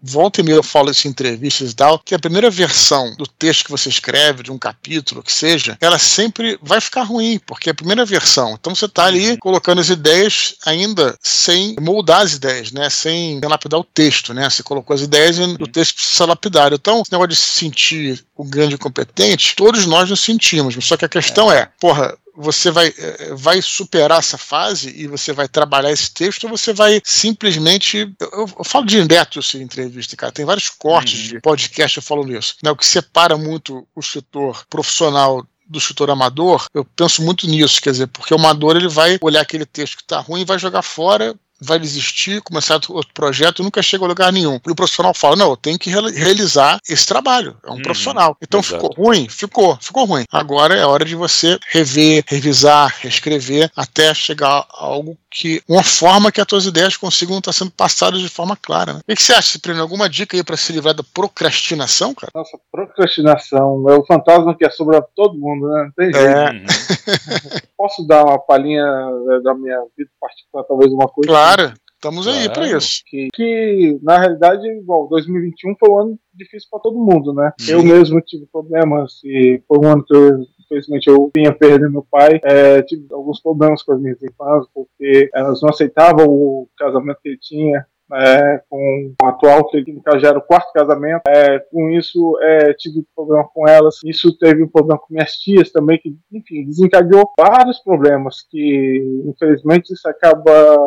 [0.00, 3.26] volta e meia eu falo isso em entrevistas e tal, que a primeira versão do
[3.26, 7.68] texto que você escreve, de um capítulo, que seja, ela sempre vai ficar ruim, porque
[7.68, 8.56] é a primeira versão.
[8.58, 12.88] Então você tá ali colocando as ideias ainda sem moldar as ideias, né?
[12.88, 14.48] Sem lapidar o texto, né?
[14.48, 16.72] Você colocou as ideias e o texto precisa lapidar.
[16.72, 20.76] Então, esse negócio de se sentir o grande incompetente, todos nós nos sentimos.
[20.80, 25.08] Só que a questão é, é porra, você vai, eh, vai superar essa fase e
[25.08, 28.14] você vai trabalhar esse texto ou você vai simplesmente.
[28.20, 30.30] Eu, eu falo direto isso em entrevista, cara.
[30.30, 31.28] Tem vários cortes uhum.
[31.30, 32.54] de podcast falando isso.
[32.62, 32.70] Né?
[32.70, 37.90] O que separa muito o setor profissional do escritor amador, eu penso muito nisso, quer
[37.90, 40.80] dizer, porque o amador ele vai olhar aquele texto que está ruim e vai jogar
[40.80, 44.60] fora vai desistir, começar outro projeto, nunca chega a lugar nenhum.
[44.66, 47.56] E o profissional fala: não, eu tenho que realizar esse trabalho.
[47.64, 48.36] É um uhum, profissional.
[48.40, 48.88] Então exato.
[48.88, 49.28] ficou ruim?
[49.28, 50.24] Ficou, ficou ruim.
[50.30, 55.62] Agora é hora de você rever, revisar, reescrever, até chegar a algo que.
[55.68, 58.94] uma forma que as tuas ideias consigam estar sendo passadas de forma clara.
[58.94, 59.00] Né?
[59.08, 59.82] O que você acha, Cipriano?
[59.82, 62.32] Alguma dica aí para se livrar da procrastinação, cara?
[62.34, 65.84] Nossa, procrastinação é o fantasma que assombra todo mundo, né?
[65.84, 66.28] Não tem jeito.
[66.28, 67.68] É.
[67.76, 71.28] Posso dar uma palhinha né, da minha vida particular, talvez uma coisa?
[71.28, 71.47] Claro.
[71.48, 72.40] Claro, estamos claro.
[72.40, 73.02] aí para isso.
[73.06, 77.52] Que, que, na realidade, igual, 2021 foi um ano difícil para todo mundo, né?
[77.58, 77.72] Sim.
[77.72, 82.06] Eu mesmo tive problemas e foi um ano que eu infelizmente eu vinha perder meu
[82.10, 87.20] pai, é, tive alguns problemas com as minhas irmãs, porque elas não aceitavam o casamento
[87.22, 87.86] que ele tinha.
[88.10, 89.84] É, com o atual, que
[90.18, 91.20] já era o quarto casamento.
[91.28, 93.98] É, com isso, é, tive problema com elas.
[94.02, 99.92] Isso teve um problema com minhas tias também, que, enfim, desencadeou vários problemas que, infelizmente,
[99.92, 100.78] isso acaba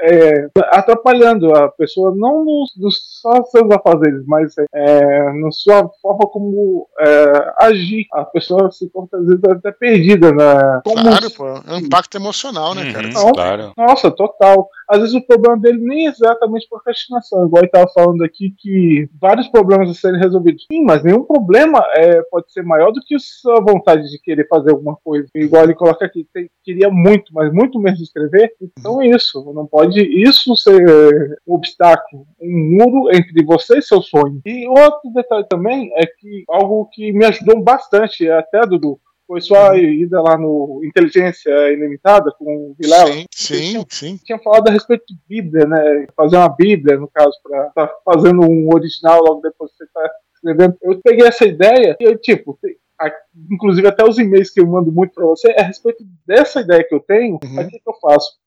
[0.00, 6.26] é, atrapalhando a pessoa, não nos, nos só seus afazeres, mas é, na sua forma
[6.26, 8.06] como é, agir.
[8.12, 10.32] A pessoa se conta às vezes até perdida.
[10.32, 10.80] Né?
[10.84, 13.08] Como claro, pô, é um impacto emocional, né, cara?
[13.08, 13.72] Não, claro.
[13.76, 14.68] Nossa, total.
[14.88, 19.08] Às vezes o problema dele nem é exatamente procrastinação, igual ele estava falando aqui que
[19.20, 20.66] vários problemas a serem resolvidos.
[20.70, 24.48] Sim, mas nenhum problema é, pode ser maior do que a sua vontade de querer
[24.48, 25.28] fazer alguma coisa.
[25.34, 28.52] Igual ele coloca aqui, tem, queria muito, mas muito mesmo escrever.
[28.60, 29.52] Então é isso.
[29.52, 34.40] Não pode isso ser um obstáculo, um muro entre você e seu sonho.
[34.44, 39.00] E outro detalhe também é que algo que me ajudou bastante, até Dudu,
[39.30, 43.12] foi sua ida lá no Inteligência Ilimitada com o Vilela.
[43.12, 44.20] Sim, sim, sim.
[44.24, 46.06] Tinha falado a respeito de Bíblia, né?
[46.16, 49.84] Fazer uma Bíblia, no caso, para estar tá fazendo um original logo depois que você
[49.84, 50.76] está escrevendo.
[50.82, 52.58] Eu peguei essa ideia e eu, tipo,
[53.50, 56.84] inclusive até os e-mails que eu mando muito para você, é a respeito dessa ideia
[56.84, 57.60] que eu tenho, uhum.
[57.60, 58.38] o que, que eu faço?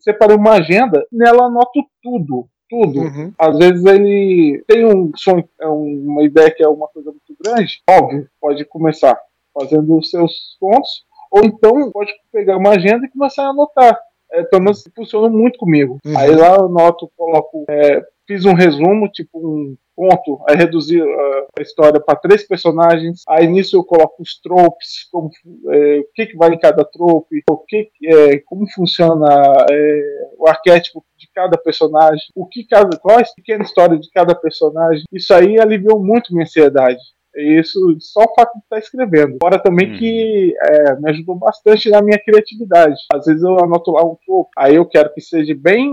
[0.00, 3.00] Separei uma agenda, nela anoto tudo, tudo.
[3.00, 3.32] Uhum.
[3.38, 7.82] Às vezes ele tem um sonho, é uma ideia que é uma coisa muito grande,
[7.88, 9.18] óbvio, pode começar
[9.54, 13.98] fazendo os seus pontos, ou então pode pegar uma agenda e começar a anotar.
[14.32, 15.98] É, pelo menos funciona muito comigo.
[16.04, 16.18] Uhum.
[16.18, 21.46] Aí lá eu anoto, coloco, é, fiz um resumo, tipo um ponto, aí reduzi uh,
[21.58, 25.30] a história para três personagens, aí nisso eu coloco os tropes, como,
[25.70, 29.28] é, o que, que vai em cada trope, o que, é, como funciona
[29.70, 34.10] é, o arquétipo de cada personagem, o que cada, qual é a pequena história de
[34.10, 35.04] cada personagem.
[35.12, 37.00] Isso aí aliviou muito minha ansiedade.
[37.36, 39.38] Isso só o fato de estar escrevendo.
[39.42, 39.98] Fora também hum.
[39.98, 42.96] que é, me ajudou bastante na minha criatividade.
[43.12, 45.90] Às vezes eu anoto lá um pouco, aí eu quero que seja bem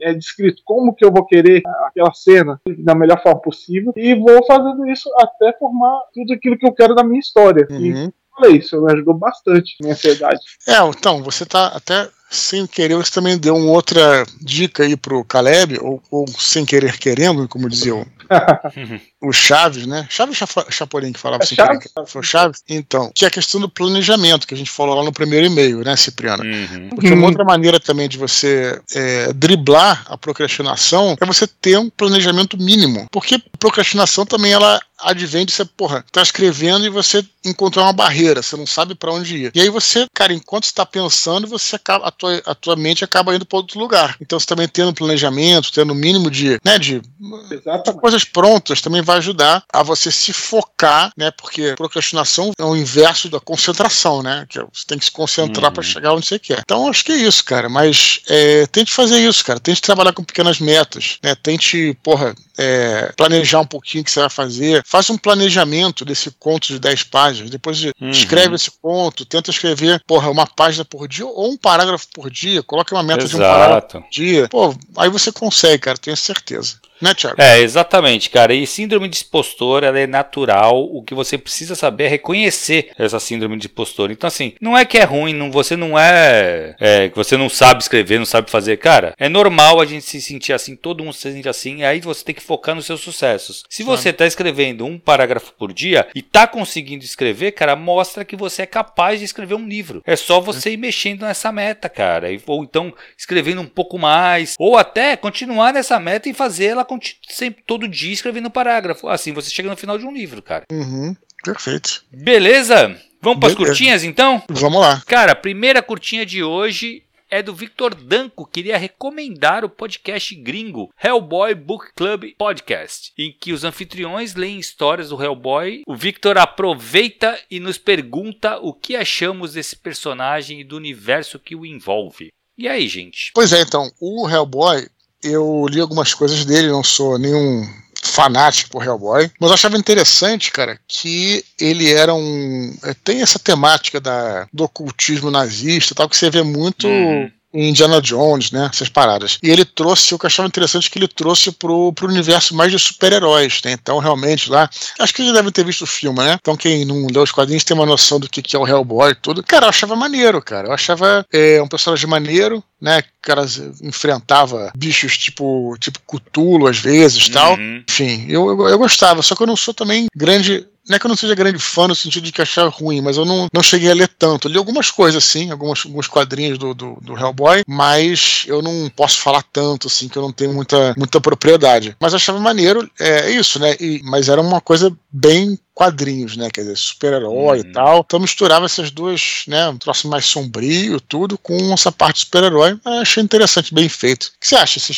[0.00, 4.44] é, descrito como que eu vou querer aquela cena da melhor forma possível e vou
[4.46, 7.66] fazendo isso até formar tudo aquilo que eu quero da minha história.
[7.70, 8.06] Uhum.
[8.08, 10.40] E falei, isso me ajudou bastante na minha ansiedade.
[10.66, 15.24] É, então, você tá até sem querer, você também deu uma outra dica aí pro
[15.24, 18.06] Caleb, ou, ou sem querer querendo, como dizia o,
[19.20, 20.06] o Chaves, né?
[20.08, 20.38] Chaves
[20.70, 21.54] Chapolin que falava é assim.
[21.54, 21.92] Chaves?
[22.06, 22.62] Foi Chaves?
[22.68, 25.84] Então, que é a questão do planejamento, que a gente falou lá no primeiro e-mail,
[25.84, 26.42] né, Cipriano?
[26.42, 26.88] Uhum.
[26.90, 31.90] Porque uma outra maneira também de você é, driblar a procrastinação é você ter um
[31.90, 33.06] planejamento mínimo.
[33.10, 38.42] Porque procrastinação também ela advém de você, porra, tá escrevendo e você encontrar uma barreira,
[38.42, 39.52] você não sabe para onde ir.
[39.54, 43.34] E aí você, cara, enquanto está pensando, você acaba, a tua, a tua mente acaba
[43.34, 44.16] indo para outro lugar.
[44.20, 49.02] Então você também tendo planejamento, tendo o mínimo de, né, de, de coisas prontas também
[49.02, 51.30] vai ajudar a você se focar, né?
[51.30, 54.46] Porque procrastinação é o inverso da concentração, né?
[54.48, 55.74] Que é, você tem que se concentrar uhum.
[55.74, 56.60] para chegar onde você quer.
[56.60, 57.68] Então acho que é isso, cara.
[57.68, 59.60] Mas é, tente fazer isso, cara.
[59.60, 61.34] Tente trabalhar com pequenas metas, né?
[61.34, 66.30] Tente, porra, é, planejar um pouquinho o que você vai fazer, faz um planejamento desse
[66.32, 68.10] conto de 10 páginas, depois uhum.
[68.10, 72.62] escreve esse conto, tenta escrever, porra, uma página por dia ou um parágrafo por dia,
[72.62, 73.38] coloca uma meta Exato.
[73.38, 74.48] de um parágrafo por dia.
[74.50, 76.76] Pô, aí você consegue, cara, tenho certeza.
[77.02, 77.42] Né, Thiago?
[77.42, 78.54] É, exatamente, cara.
[78.54, 80.84] E síndrome de expostor, ela é natural.
[80.84, 84.12] O que você precisa saber é reconhecer essa síndrome de expostor.
[84.12, 87.82] Então, assim, não é que é ruim, não, você não é, é você não sabe
[87.82, 88.76] escrever, não sabe fazer.
[88.76, 92.00] Cara, é normal a gente se sentir assim, todo mundo se sente assim, e aí
[92.00, 93.64] você tem que focar nos seus sucessos.
[93.68, 98.36] Se você está escrevendo um parágrafo por dia e está conseguindo escrever, cara, mostra que
[98.36, 100.02] você é capaz de escrever um livro.
[100.06, 102.28] É só você ir mexendo nessa meta, cara.
[102.46, 106.86] Ou então escrevendo um pouco mais, ou até continuar nessa meta e fazer ela
[107.28, 109.08] sempre, todo dia escrevendo um parágrafo.
[109.08, 110.64] Assim você chega no final de um livro, cara.
[110.70, 111.14] Uhum,
[111.44, 112.04] perfeito.
[112.10, 112.96] Beleza?
[113.20, 114.42] Vamos para as curtinhas então?
[114.48, 115.00] Vamos lá.
[115.06, 118.44] Cara, a primeira curtinha de hoje é do Victor Danco.
[118.44, 125.08] Queria recomendar o podcast gringo Hellboy Book Club Podcast, em que os anfitriões leem histórias
[125.08, 125.82] do Hellboy.
[125.88, 131.56] O Victor aproveita e nos pergunta o que achamos desse personagem e do universo que
[131.56, 132.28] o envolve.
[132.58, 133.32] E aí, gente?
[133.34, 134.86] Pois é, então, o Hellboy
[135.24, 137.64] eu li algumas coisas dele, não sou nenhum
[138.02, 142.76] fanático por Hellboy, mas eu achava interessante, cara, que ele era um.
[143.04, 146.88] Tem essa temática da, do ocultismo nazista tal, que você vê muito.
[146.88, 148.68] Uhum Indiana Jones, né?
[148.72, 149.38] Essas paradas.
[149.42, 152.70] E ele trouxe, o que eu achava interessante que ele trouxe pro, pro universo mais
[152.70, 153.72] de super-heróis, né?
[153.72, 154.68] Então, realmente, lá.
[154.98, 156.36] Acho que eles devem ter visto o filme, né?
[156.40, 159.12] Então, quem não leu os quadrinhos tem uma noção do que, que é o Hellboy
[159.12, 159.42] e tudo.
[159.42, 160.68] Cara, eu achava maneiro, cara.
[160.68, 162.98] Eu achava é, um personagem maneiro, né?
[163.00, 163.46] O cara
[163.82, 167.54] enfrentava bichos tipo, tipo Cthulhu às vezes tal.
[167.54, 167.84] Uhum.
[167.88, 171.06] Enfim, eu, eu, eu, gostava, só que eu não sou também grande não é que
[171.06, 173.62] eu não seja grande fã no sentido de que achar ruim, mas eu não, não
[173.62, 174.48] cheguei a ler tanto.
[174.48, 178.90] Eu li algumas coisas, assim, algumas, alguns quadrinhos do, do, do, Hellboy, mas eu não
[178.90, 181.96] posso falar tanto, assim, que eu não tenho muita, muita propriedade.
[182.00, 183.76] Mas achava maneiro, é, isso, né?
[183.80, 186.48] E, mas era uma coisa bem quadrinhos, né?
[186.52, 187.64] Quer dizer, super-herói uhum.
[187.64, 188.00] e tal.
[188.04, 189.68] Então misturava essas duas, né?
[189.68, 192.78] Um troço mais sombrio, tudo, com essa parte super-herói.
[192.84, 194.26] Achei interessante, bem feito.
[194.26, 194.80] O que você acha?
[194.80, 194.92] Você,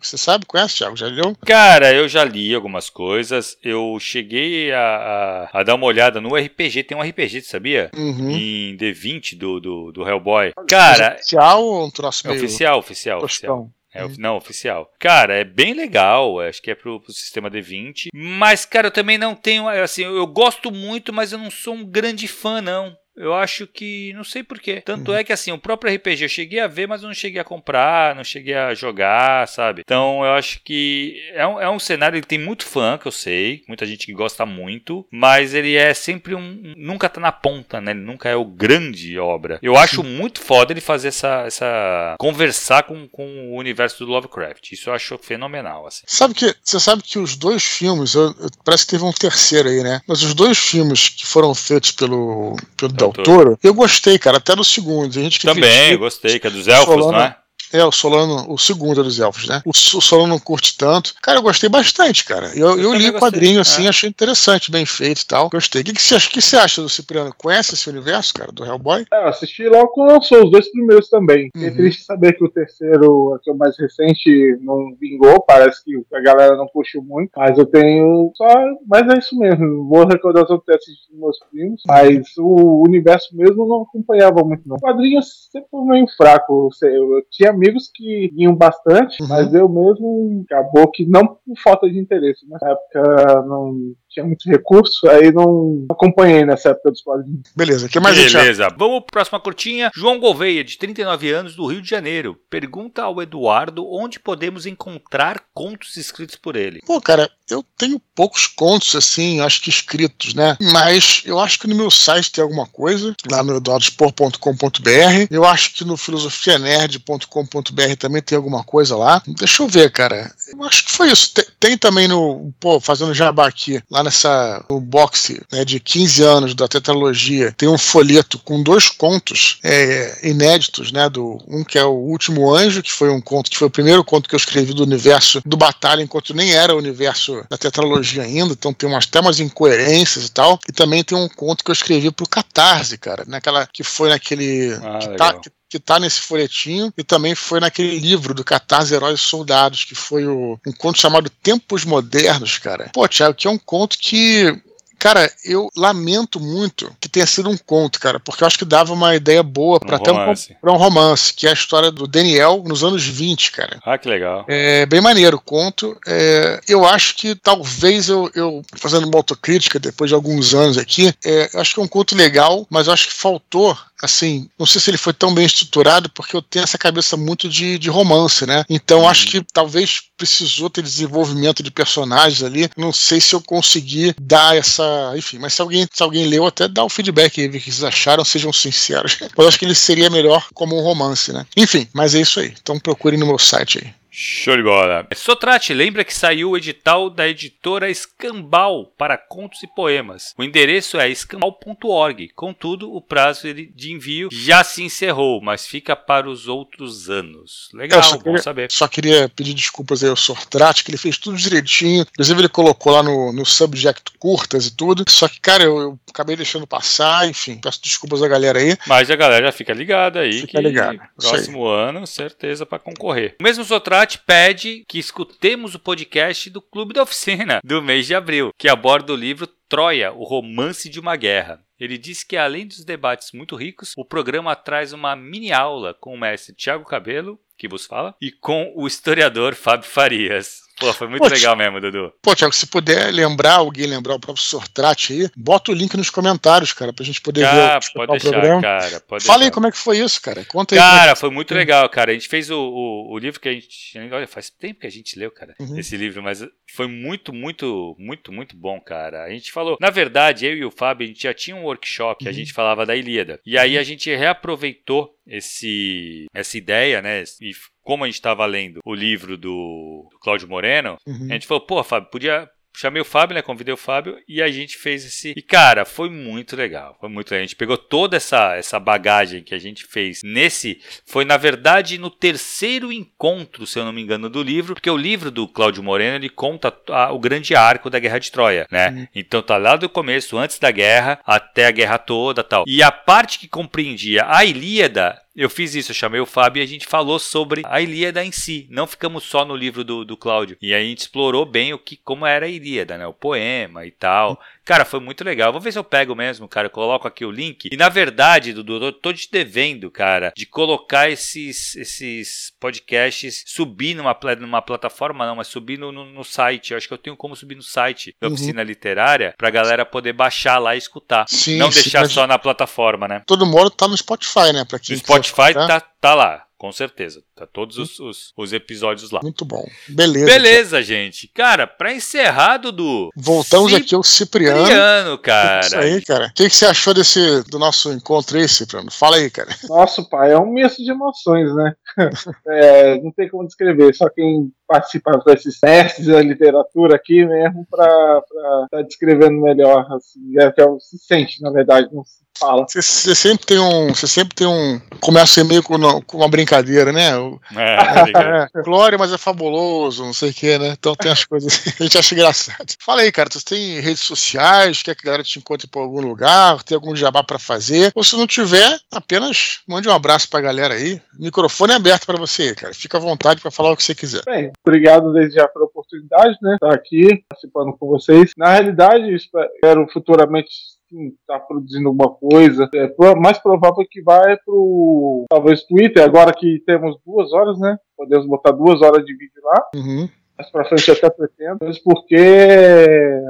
[0.00, 0.46] você sabe?
[0.46, 0.96] Conhece, Thiago?
[0.96, 1.36] Já leu?
[1.44, 3.56] Cara, eu já li algumas coisas.
[3.62, 6.84] Eu cheguei a, a, a dar uma olhada no RPG.
[6.84, 7.90] Tem um RPG, sabia?
[7.94, 8.30] Uhum.
[8.30, 10.52] Em D20 do, do, do Hellboy.
[10.68, 11.14] Cara.
[11.14, 12.38] Oficial ou um troço meio...
[12.38, 13.24] Oficial, oficial.
[13.24, 13.70] oficial.
[13.92, 14.90] É, não, oficial.
[14.98, 16.40] Cara, é bem legal.
[16.40, 18.08] Acho que é pro, pro, sistema D20.
[18.14, 19.68] Mas, cara, eu também não tenho.
[19.68, 22.96] Assim, eu gosto muito, mas eu não sou um grande fã, não.
[23.16, 24.12] Eu acho que.
[24.14, 24.80] Não sei porquê.
[24.80, 25.16] Tanto uhum.
[25.16, 27.44] é que assim, o próprio RPG eu cheguei a ver, mas eu não cheguei a
[27.44, 29.82] comprar, não cheguei a jogar, sabe?
[29.84, 33.12] Então eu acho que é um, é um cenário, ele tem muito fã, que eu
[33.12, 36.74] sei, muita gente que gosta muito, mas ele é sempre um.
[36.76, 37.92] Nunca tá na ponta, né?
[37.92, 39.58] Ele nunca é o grande obra.
[39.62, 41.44] Eu acho muito foda ele fazer essa.
[41.46, 44.72] essa conversar com, com o universo do Lovecraft.
[44.72, 46.04] Isso eu acho fenomenal, assim.
[46.06, 46.54] Sabe que.
[46.62, 50.00] Você sabe que os dois filmes, eu, eu, parece que teve um terceiro aí, né?
[50.06, 52.56] Mas os dois filmes que foram feitos pelo.
[52.76, 55.18] pelo Del Toro, eu gostei, cara, até no segundo.
[55.18, 57.36] A gente que Também, critica, gostei, que é dos elfos, Solano, não é?
[57.72, 59.62] É, o Solano, o segundo dos elfos, né?
[59.64, 61.14] O, o Solano não curte tanto.
[61.22, 62.50] Cara, eu gostei bastante, cara.
[62.54, 63.88] Eu, eu, eu li o quadrinho assim, é.
[63.88, 65.48] achei interessante, bem feito e tal.
[65.50, 65.82] Gostei.
[65.82, 67.32] O que, que, você, que você acha do Cipriano?
[67.36, 69.04] Conhece esse universo, cara, do Hellboy?
[69.12, 71.50] É, eu assisti logo quando lançou os dois primeiros também.
[71.54, 71.64] Uhum.
[71.64, 75.40] É triste saber que o terceiro, que é o mais recente, não vingou.
[75.42, 77.30] Parece que a galera não puxou muito.
[77.36, 78.48] Mas eu tenho só.
[78.86, 79.84] Mas é isso mesmo.
[79.84, 81.82] Boa recordação de ter assistido meus primos.
[81.86, 84.76] Mas o universo mesmo não acompanhava muito, não.
[84.76, 86.68] O quadrinho sempre foi meio fraco.
[86.82, 89.28] Eu tinha amigos que vinham bastante, uhum.
[89.28, 92.48] mas eu mesmo acabou que não por falta de interesse.
[92.48, 97.42] Na época não tinha muito recurso, aí não acompanhei nessa época dos quadrinhos.
[97.54, 99.90] Beleza, que mais Beleza, vamos para próxima curtinha.
[99.94, 105.42] João Gouveia, de 39 anos, do Rio de Janeiro, pergunta ao Eduardo onde podemos encontrar
[105.54, 106.80] contos escritos por ele.
[106.86, 110.56] Pô, cara, eu tenho poucos contos assim, acho que escritos, né?
[110.72, 115.26] Mas eu acho que no meu site tem alguma coisa, lá no eduardospor.com.br.
[115.30, 119.22] Eu acho que no filosofianerd.com.br também tem alguma coisa lá.
[119.26, 120.32] Deixa eu ver, cara.
[120.48, 121.32] Eu acho que foi isso.
[121.34, 126.22] Tem, tem também no, pô, fazendo jabá aqui, lá nessa no box né, de 15
[126.22, 131.08] anos da tetralogia, tem um folheto com dois contos é, inéditos, né?
[131.08, 134.04] Do, um que é o Último Anjo, que foi um conto, que foi o primeiro
[134.04, 138.22] conto que eu escrevi do universo do Batalha, enquanto nem era o universo da tetralogia
[138.22, 140.58] ainda, então tem umas, até umas incoerências e tal.
[140.68, 144.74] E também tem um conto que eu escrevi pro Catarse, cara, naquela que foi naquele.
[144.82, 148.92] Ah, que, tá, que, que tá nesse folhetinho e também foi naquele livro do Catarse
[148.92, 152.90] Heróis e Soldados, que foi o, um conto chamado Tempos Modernos, cara.
[152.92, 154.60] Pô, Thiago, que é um conto que
[155.00, 158.92] Cara, eu lamento muito que tenha sido um conto, cara, porque eu acho que dava
[158.92, 160.56] uma ideia boa para um, romance.
[160.62, 163.80] um, um romance, que é a história do Daniel nos anos 20, cara.
[163.82, 164.44] Ah, que legal.
[164.46, 165.98] É bem maneiro o conto.
[166.06, 171.14] É, eu acho que talvez eu, eu, fazendo uma autocrítica depois de alguns anos aqui,
[171.24, 174.80] é, acho que é um conto legal, mas eu acho que faltou assim, não sei
[174.80, 178.46] se ele foi tão bem estruturado, porque eu tenho essa cabeça muito de, de romance,
[178.46, 178.64] né?
[178.68, 179.08] Então uhum.
[179.08, 182.68] acho que talvez precisou ter desenvolvimento de personagens ali.
[182.76, 185.14] Não sei se eu consegui dar essa.
[185.16, 187.84] Enfim, mas se alguém, se alguém leu, até dá o feedback aí, o que vocês
[187.84, 189.18] acharam, sejam sinceros.
[189.36, 191.46] Mas acho que ele seria melhor como um romance, né?
[191.56, 192.54] Enfim, mas é isso aí.
[192.60, 193.94] Então procurem no meu site aí.
[194.22, 195.08] Show de bola.
[195.16, 200.34] Sotrate, lembra que saiu o edital da editora Escambal para contos e poemas.
[200.36, 202.28] O endereço é escambal.org.
[202.36, 207.70] Contudo, o prazo de envio já se encerrou, mas fica para os outros anos.
[207.72, 208.70] Legal, bom queria, saber.
[208.70, 212.02] Só queria pedir desculpas aí ao Sotrate, que ele fez tudo direitinho.
[212.12, 215.02] Inclusive, ele colocou lá no, no subject curtas e tudo.
[215.08, 218.76] Só que, cara, eu, eu acabei deixando passar, enfim, peço desculpas à galera aí.
[218.86, 220.42] Mas a galera já fica ligada aí.
[220.42, 221.00] Fica ligada.
[221.16, 223.36] Próximo ano, certeza para concorrer.
[223.40, 228.14] O mesmo Sotrate pede que escutemos o podcast do Clube da Oficina do mês de
[228.14, 231.62] abril, que aborda o livro Troia, o romance de uma guerra.
[231.78, 236.12] Ele diz que, além dos debates muito ricos, o programa traz uma mini aula com
[236.12, 240.62] o mestre Tiago Cabelo, que vos fala, e com o historiador Fábio Farias.
[240.78, 242.12] Pô, foi muito Pô, legal mesmo, Dudu.
[242.22, 246.08] Pô, Tiago, se puder lembrar, alguém lembrar o professor Trate aí, bota o link nos
[246.08, 248.62] comentários, cara, pra gente poder ver o, pode deixar, programa.
[248.62, 249.50] Cara, pode Fala deixar.
[249.50, 250.44] aí como é que foi isso, cara.
[250.46, 250.78] Conta aí.
[250.78, 252.10] Cara, foi muito legal, cara.
[252.10, 253.98] A gente fez o, o, o, livro que a gente.
[254.10, 255.78] Olha, faz tempo que a gente leu, cara, uhum.
[255.78, 256.42] esse livro, mas
[256.74, 259.24] foi muito, muito, muito, muito bom, cara.
[259.24, 259.76] A gente falou.
[259.80, 262.30] Na verdade, eu e o Fábio, a gente já tinha um workshop que uhum.
[262.30, 263.38] a gente falava da Ilíada.
[263.44, 263.80] E aí uhum.
[263.80, 267.22] a gente reaproveitou esse, essa ideia, né?
[267.40, 267.52] E
[267.90, 271.26] como a gente estava lendo o livro do, do Cláudio Moreno, uhum.
[271.28, 273.42] a gente falou, pô, Fábio, podia chamei o Fábio, né?
[273.42, 275.34] Convidei o Fábio e a gente fez esse.
[275.36, 276.96] E cara, foi muito legal.
[277.00, 277.42] Foi muito legal.
[277.42, 280.80] A gente pegou toda essa, essa bagagem que a gente fez nesse.
[281.04, 284.96] Foi na verdade no terceiro encontro, se eu não me engano, do livro, porque o
[284.96, 288.90] livro do Cláudio Moreno ele conta a, o grande arco da Guerra de Troia, né?
[288.90, 289.06] Uhum.
[289.16, 292.62] Então tá lá do começo, antes da guerra, até a guerra toda tal.
[292.68, 296.64] E a parte que compreendia a Ilíada eu fiz isso, eu chamei o Fábio e
[296.64, 298.66] a gente falou sobre a Ilíada em si.
[298.68, 300.56] Não ficamos só no livro do, do Cláudio.
[300.60, 303.06] E a gente explorou bem o que, como era a Ilíada, né?
[303.06, 304.40] O poema e tal.
[304.70, 305.50] Cara, foi muito legal.
[305.50, 306.68] Vou ver se eu pego mesmo, cara.
[306.68, 307.68] Eu coloco aqui o link.
[307.72, 313.94] E na verdade, Dudu, eu tô te devendo, cara, de colocar esses, esses podcasts, subir
[313.94, 316.70] numa, numa plataforma, não, mas subir no, no, no site.
[316.70, 318.34] Eu acho que eu tenho como subir no site da uhum.
[318.34, 321.26] oficina literária pra galera poder baixar lá e escutar.
[321.28, 323.24] Sim, não sim, deixar só na plataforma, né?
[323.26, 324.64] Todo mundo tá no Spotify, né?
[324.64, 326.44] Pra quem no Spotify tá, tá lá.
[326.60, 327.22] Com certeza.
[327.34, 329.20] Tá todos os, os, os, episódios lá.
[329.22, 329.66] Muito bom.
[329.88, 330.26] Beleza.
[330.26, 331.26] Beleza, gente.
[331.28, 333.08] Cara, pra encerrar, Dudu.
[333.16, 333.82] Voltamos Cip...
[333.82, 334.66] aqui ao Cipriano.
[334.66, 335.60] Cipriano, cara.
[335.60, 336.26] Isso aí, cara.
[336.26, 338.90] O que, que você achou desse, do nosso encontro aí, Cipriano?
[338.90, 339.48] Fala aí, cara.
[339.70, 341.74] Nosso pai é um misto de emoções, né?
[342.46, 343.94] É, não tem como descrever.
[343.94, 349.84] Só quem participa desses testes da literatura aqui mesmo para estar tá descrevendo melhor.
[349.92, 352.64] Assim, é que se sente, na verdade, não se fala.
[352.66, 353.88] Você sempre tem um.
[353.88, 354.80] Você sempre tem um.
[355.00, 357.10] Começa meio com, com uma brincadeira, né?
[357.54, 360.74] É, é, Glória, mas é fabuloso, não sei o que, né?
[360.78, 362.74] Então tem as coisas que a gente acha engraçado.
[362.78, 366.00] Fala aí, cara, tu tem redes sociais, quer que a galera te encontre por algum
[366.00, 367.92] lugar, tem algum jabá para fazer?
[367.94, 371.00] Ou se não tiver, apenas mande um abraço pra galera aí.
[371.18, 372.72] O microfone é aberto para você, cara.
[372.72, 374.22] Fica à vontade para falar o que você quiser.
[374.24, 376.54] Bem, obrigado desde já pela oportunidade, né?
[376.54, 378.32] Estar aqui participando com vocês.
[378.36, 380.50] Na realidade, espero futuramente
[380.92, 382.68] está produzindo alguma coisa.
[382.74, 387.76] É mais provável que vai pro talvez Twitter, agora que temos duas horas, né?
[387.96, 389.70] Podemos botar duas horas de vídeo lá.
[389.74, 390.08] Uhum
[390.40, 392.16] mais pra frente até pretendo, porque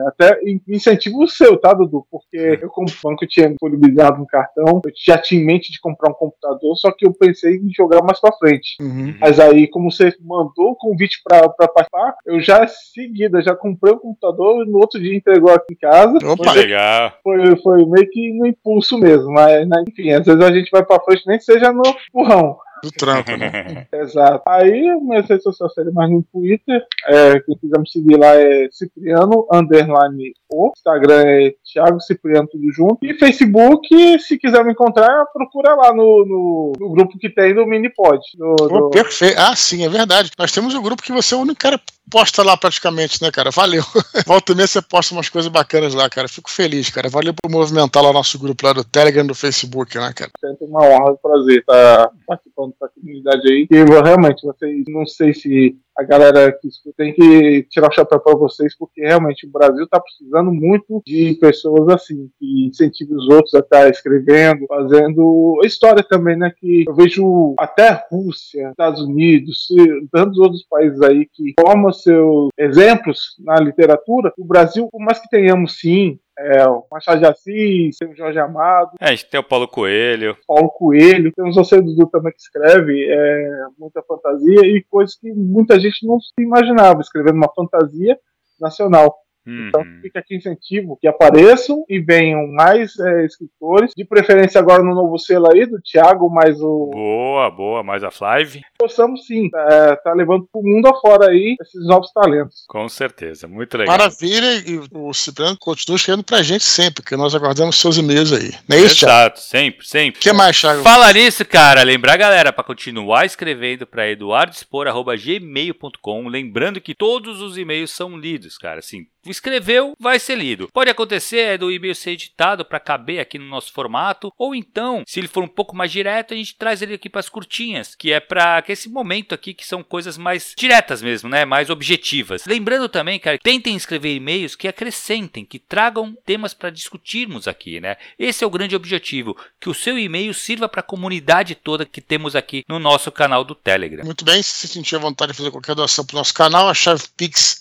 [0.06, 2.06] até incentivo o seu, tá, Dudu?
[2.10, 6.10] Porque eu, como banco, tinha disponibilizado um cartão, eu já tinha em mente de comprar
[6.10, 8.76] um computador, só que eu pensei em jogar mais pra frente.
[8.80, 9.14] Uhum.
[9.20, 13.92] Mas aí, como você mandou o convite pra, pra participar, eu já seguida, já comprei
[13.92, 16.18] o computador e no outro dia entregou aqui em casa.
[16.24, 17.12] Opa, foi, legal.
[17.22, 20.84] Foi, foi meio que no impulso mesmo, mas né, enfim, às vezes a gente vai
[20.84, 23.86] pra frente, nem que seja no empurrão do trampo, né?
[23.92, 24.42] Exato.
[24.46, 26.84] Aí, minhas redes sociais seriam mais no Twitter.
[27.06, 30.72] É, quem quiser me seguir lá é Cipriano, underline o.
[30.76, 32.98] Instagram é Thiago Cipriano, tudo junto.
[33.02, 37.66] E Facebook, se quiser me encontrar, procura lá no, no, no grupo que tem do
[37.66, 38.20] Minipod.
[38.36, 38.90] Do, do...
[38.90, 39.38] Perfeito.
[39.38, 40.30] Ah, sim, é verdade.
[40.38, 43.50] Nós temos um grupo que você é o único cara posta lá praticamente, né, cara?
[43.50, 43.82] Valeu.
[44.26, 46.28] Volta meia você posta umas coisas bacanas lá, cara.
[46.28, 47.08] Fico feliz, cara.
[47.08, 50.30] Valeu por movimentar lá o nosso grupo lá do Telegram do Facebook, né, cara?
[50.40, 53.66] Sempre uma honra e prazer estar participando falando para a comunidade aí.
[53.70, 58.36] E realmente, vocês, não sei se a galera que tem que tirar o chapéu para
[58.36, 63.54] vocês, porque realmente o Brasil está precisando muito de pessoas assim, que incentivem os outros
[63.54, 66.52] a estar tá escrevendo, fazendo história também, né?
[66.58, 69.68] Que eu vejo até Rússia, Estados Unidos,
[70.10, 74.32] tantos outros países aí que formam seus exemplos na literatura.
[74.38, 78.38] O Brasil, por mais que tenhamos sim é, o Machado de Assis, tem o Jorge
[78.38, 78.92] Amado.
[79.00, 80.36] É, a gente tem o Paulo Coelho.
[80.46, 85.32] Paulo Coelho, temos o José Dudu também que escreve é, muita fantasia e coisas que
[85.32, 88.18] muita gente não se imaginava, escrevendo uma fantasia
[88.60, 89.14] nacional.
[89.46, 90.00] Então uhum.
[90.02, 95.18] fica aqui incentivo que apareçam e venham mais é, escritores, de preferência agora no novo
[95.18, 96.90] selo aí do Thiago, mais o.
[96.92, 98.60] Boa, boa, mais a Flive.
[98.78, 102.64] Possamos sim, é, tá levando pro mundo afora aí esses novos talentos.
[102.68, 103.96] Com certeza, muito legal.
[103.96, 108.52] Maravilha, e o Cipriano continua escrevendo pra gente sempre, porque nós aguardamos seus e-mails aí.
[108.68, 110.20] Não é isso, Exato, sempre, sempre.
[110.20, 110.82] O que mais, Thiago?
[110.82, 111.82] Fala nisso, cara.
[111.82, 116.28] Lembrar, galera, para continuar escrevendo para eduardospor.gmail.com.
[116.28, 118.78] Lembrando que todos os e-mails são lidos, cara.
[118.80, 120.68] Assim, escreveu, vai ser lido.
[120.72, 125.02] Pode acontecer é do e-mail ser editado para caber aqui no nosso formato, ou então,
[125.06, 127.94] se ele for um pouco mais direto, a gente traz ele aqui para as curtinhas,
[127.94, 131.44] que é para esse momento aqui que são coisas mais diretas mesmo, né?
[131.44, 132.44] Mais objetivas.
[132.46, 137.96] Lembrando também, cara, tentem escrever e-mails que acrescentem, que tragam temas para discutirmos aqui, né?
[138.18, 142.00] Esse é o grande objetivo, que o seu e-mail sirva para a comunidade toda que
[142.00, 144.04] temos aqui no nosso canal do Telegram.
[144.04, 147.04] Muito bem, se sentir vontade de fazer qualquer doação para o nosso canal, a chave
[147.16, 147.60] pix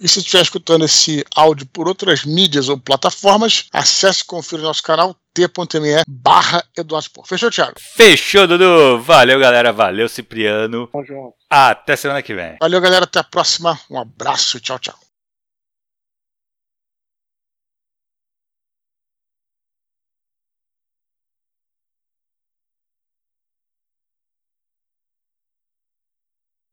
[0.00, 4.82] e se estiver escutando esse áudio por outras mídias ou plataformas, acesse e confira nosso
[4.82, 7.74] canal t.me barra Eduardo Fechou, Thiago?
[7.78, 9.00] Fechou, Dudu.
[9.02, 9.72] Valeu, galera.
[9.72, 10.88] Valeu, Cipriano.
[11.48, 12.56] Até semana que vem.
[12.60, 13.04] Valeu, galera.
[13.04, 13.78] Até a próxima.
[13.90, 14.60] Um abraço.
[14.60, 15.11] Tchau, tchau.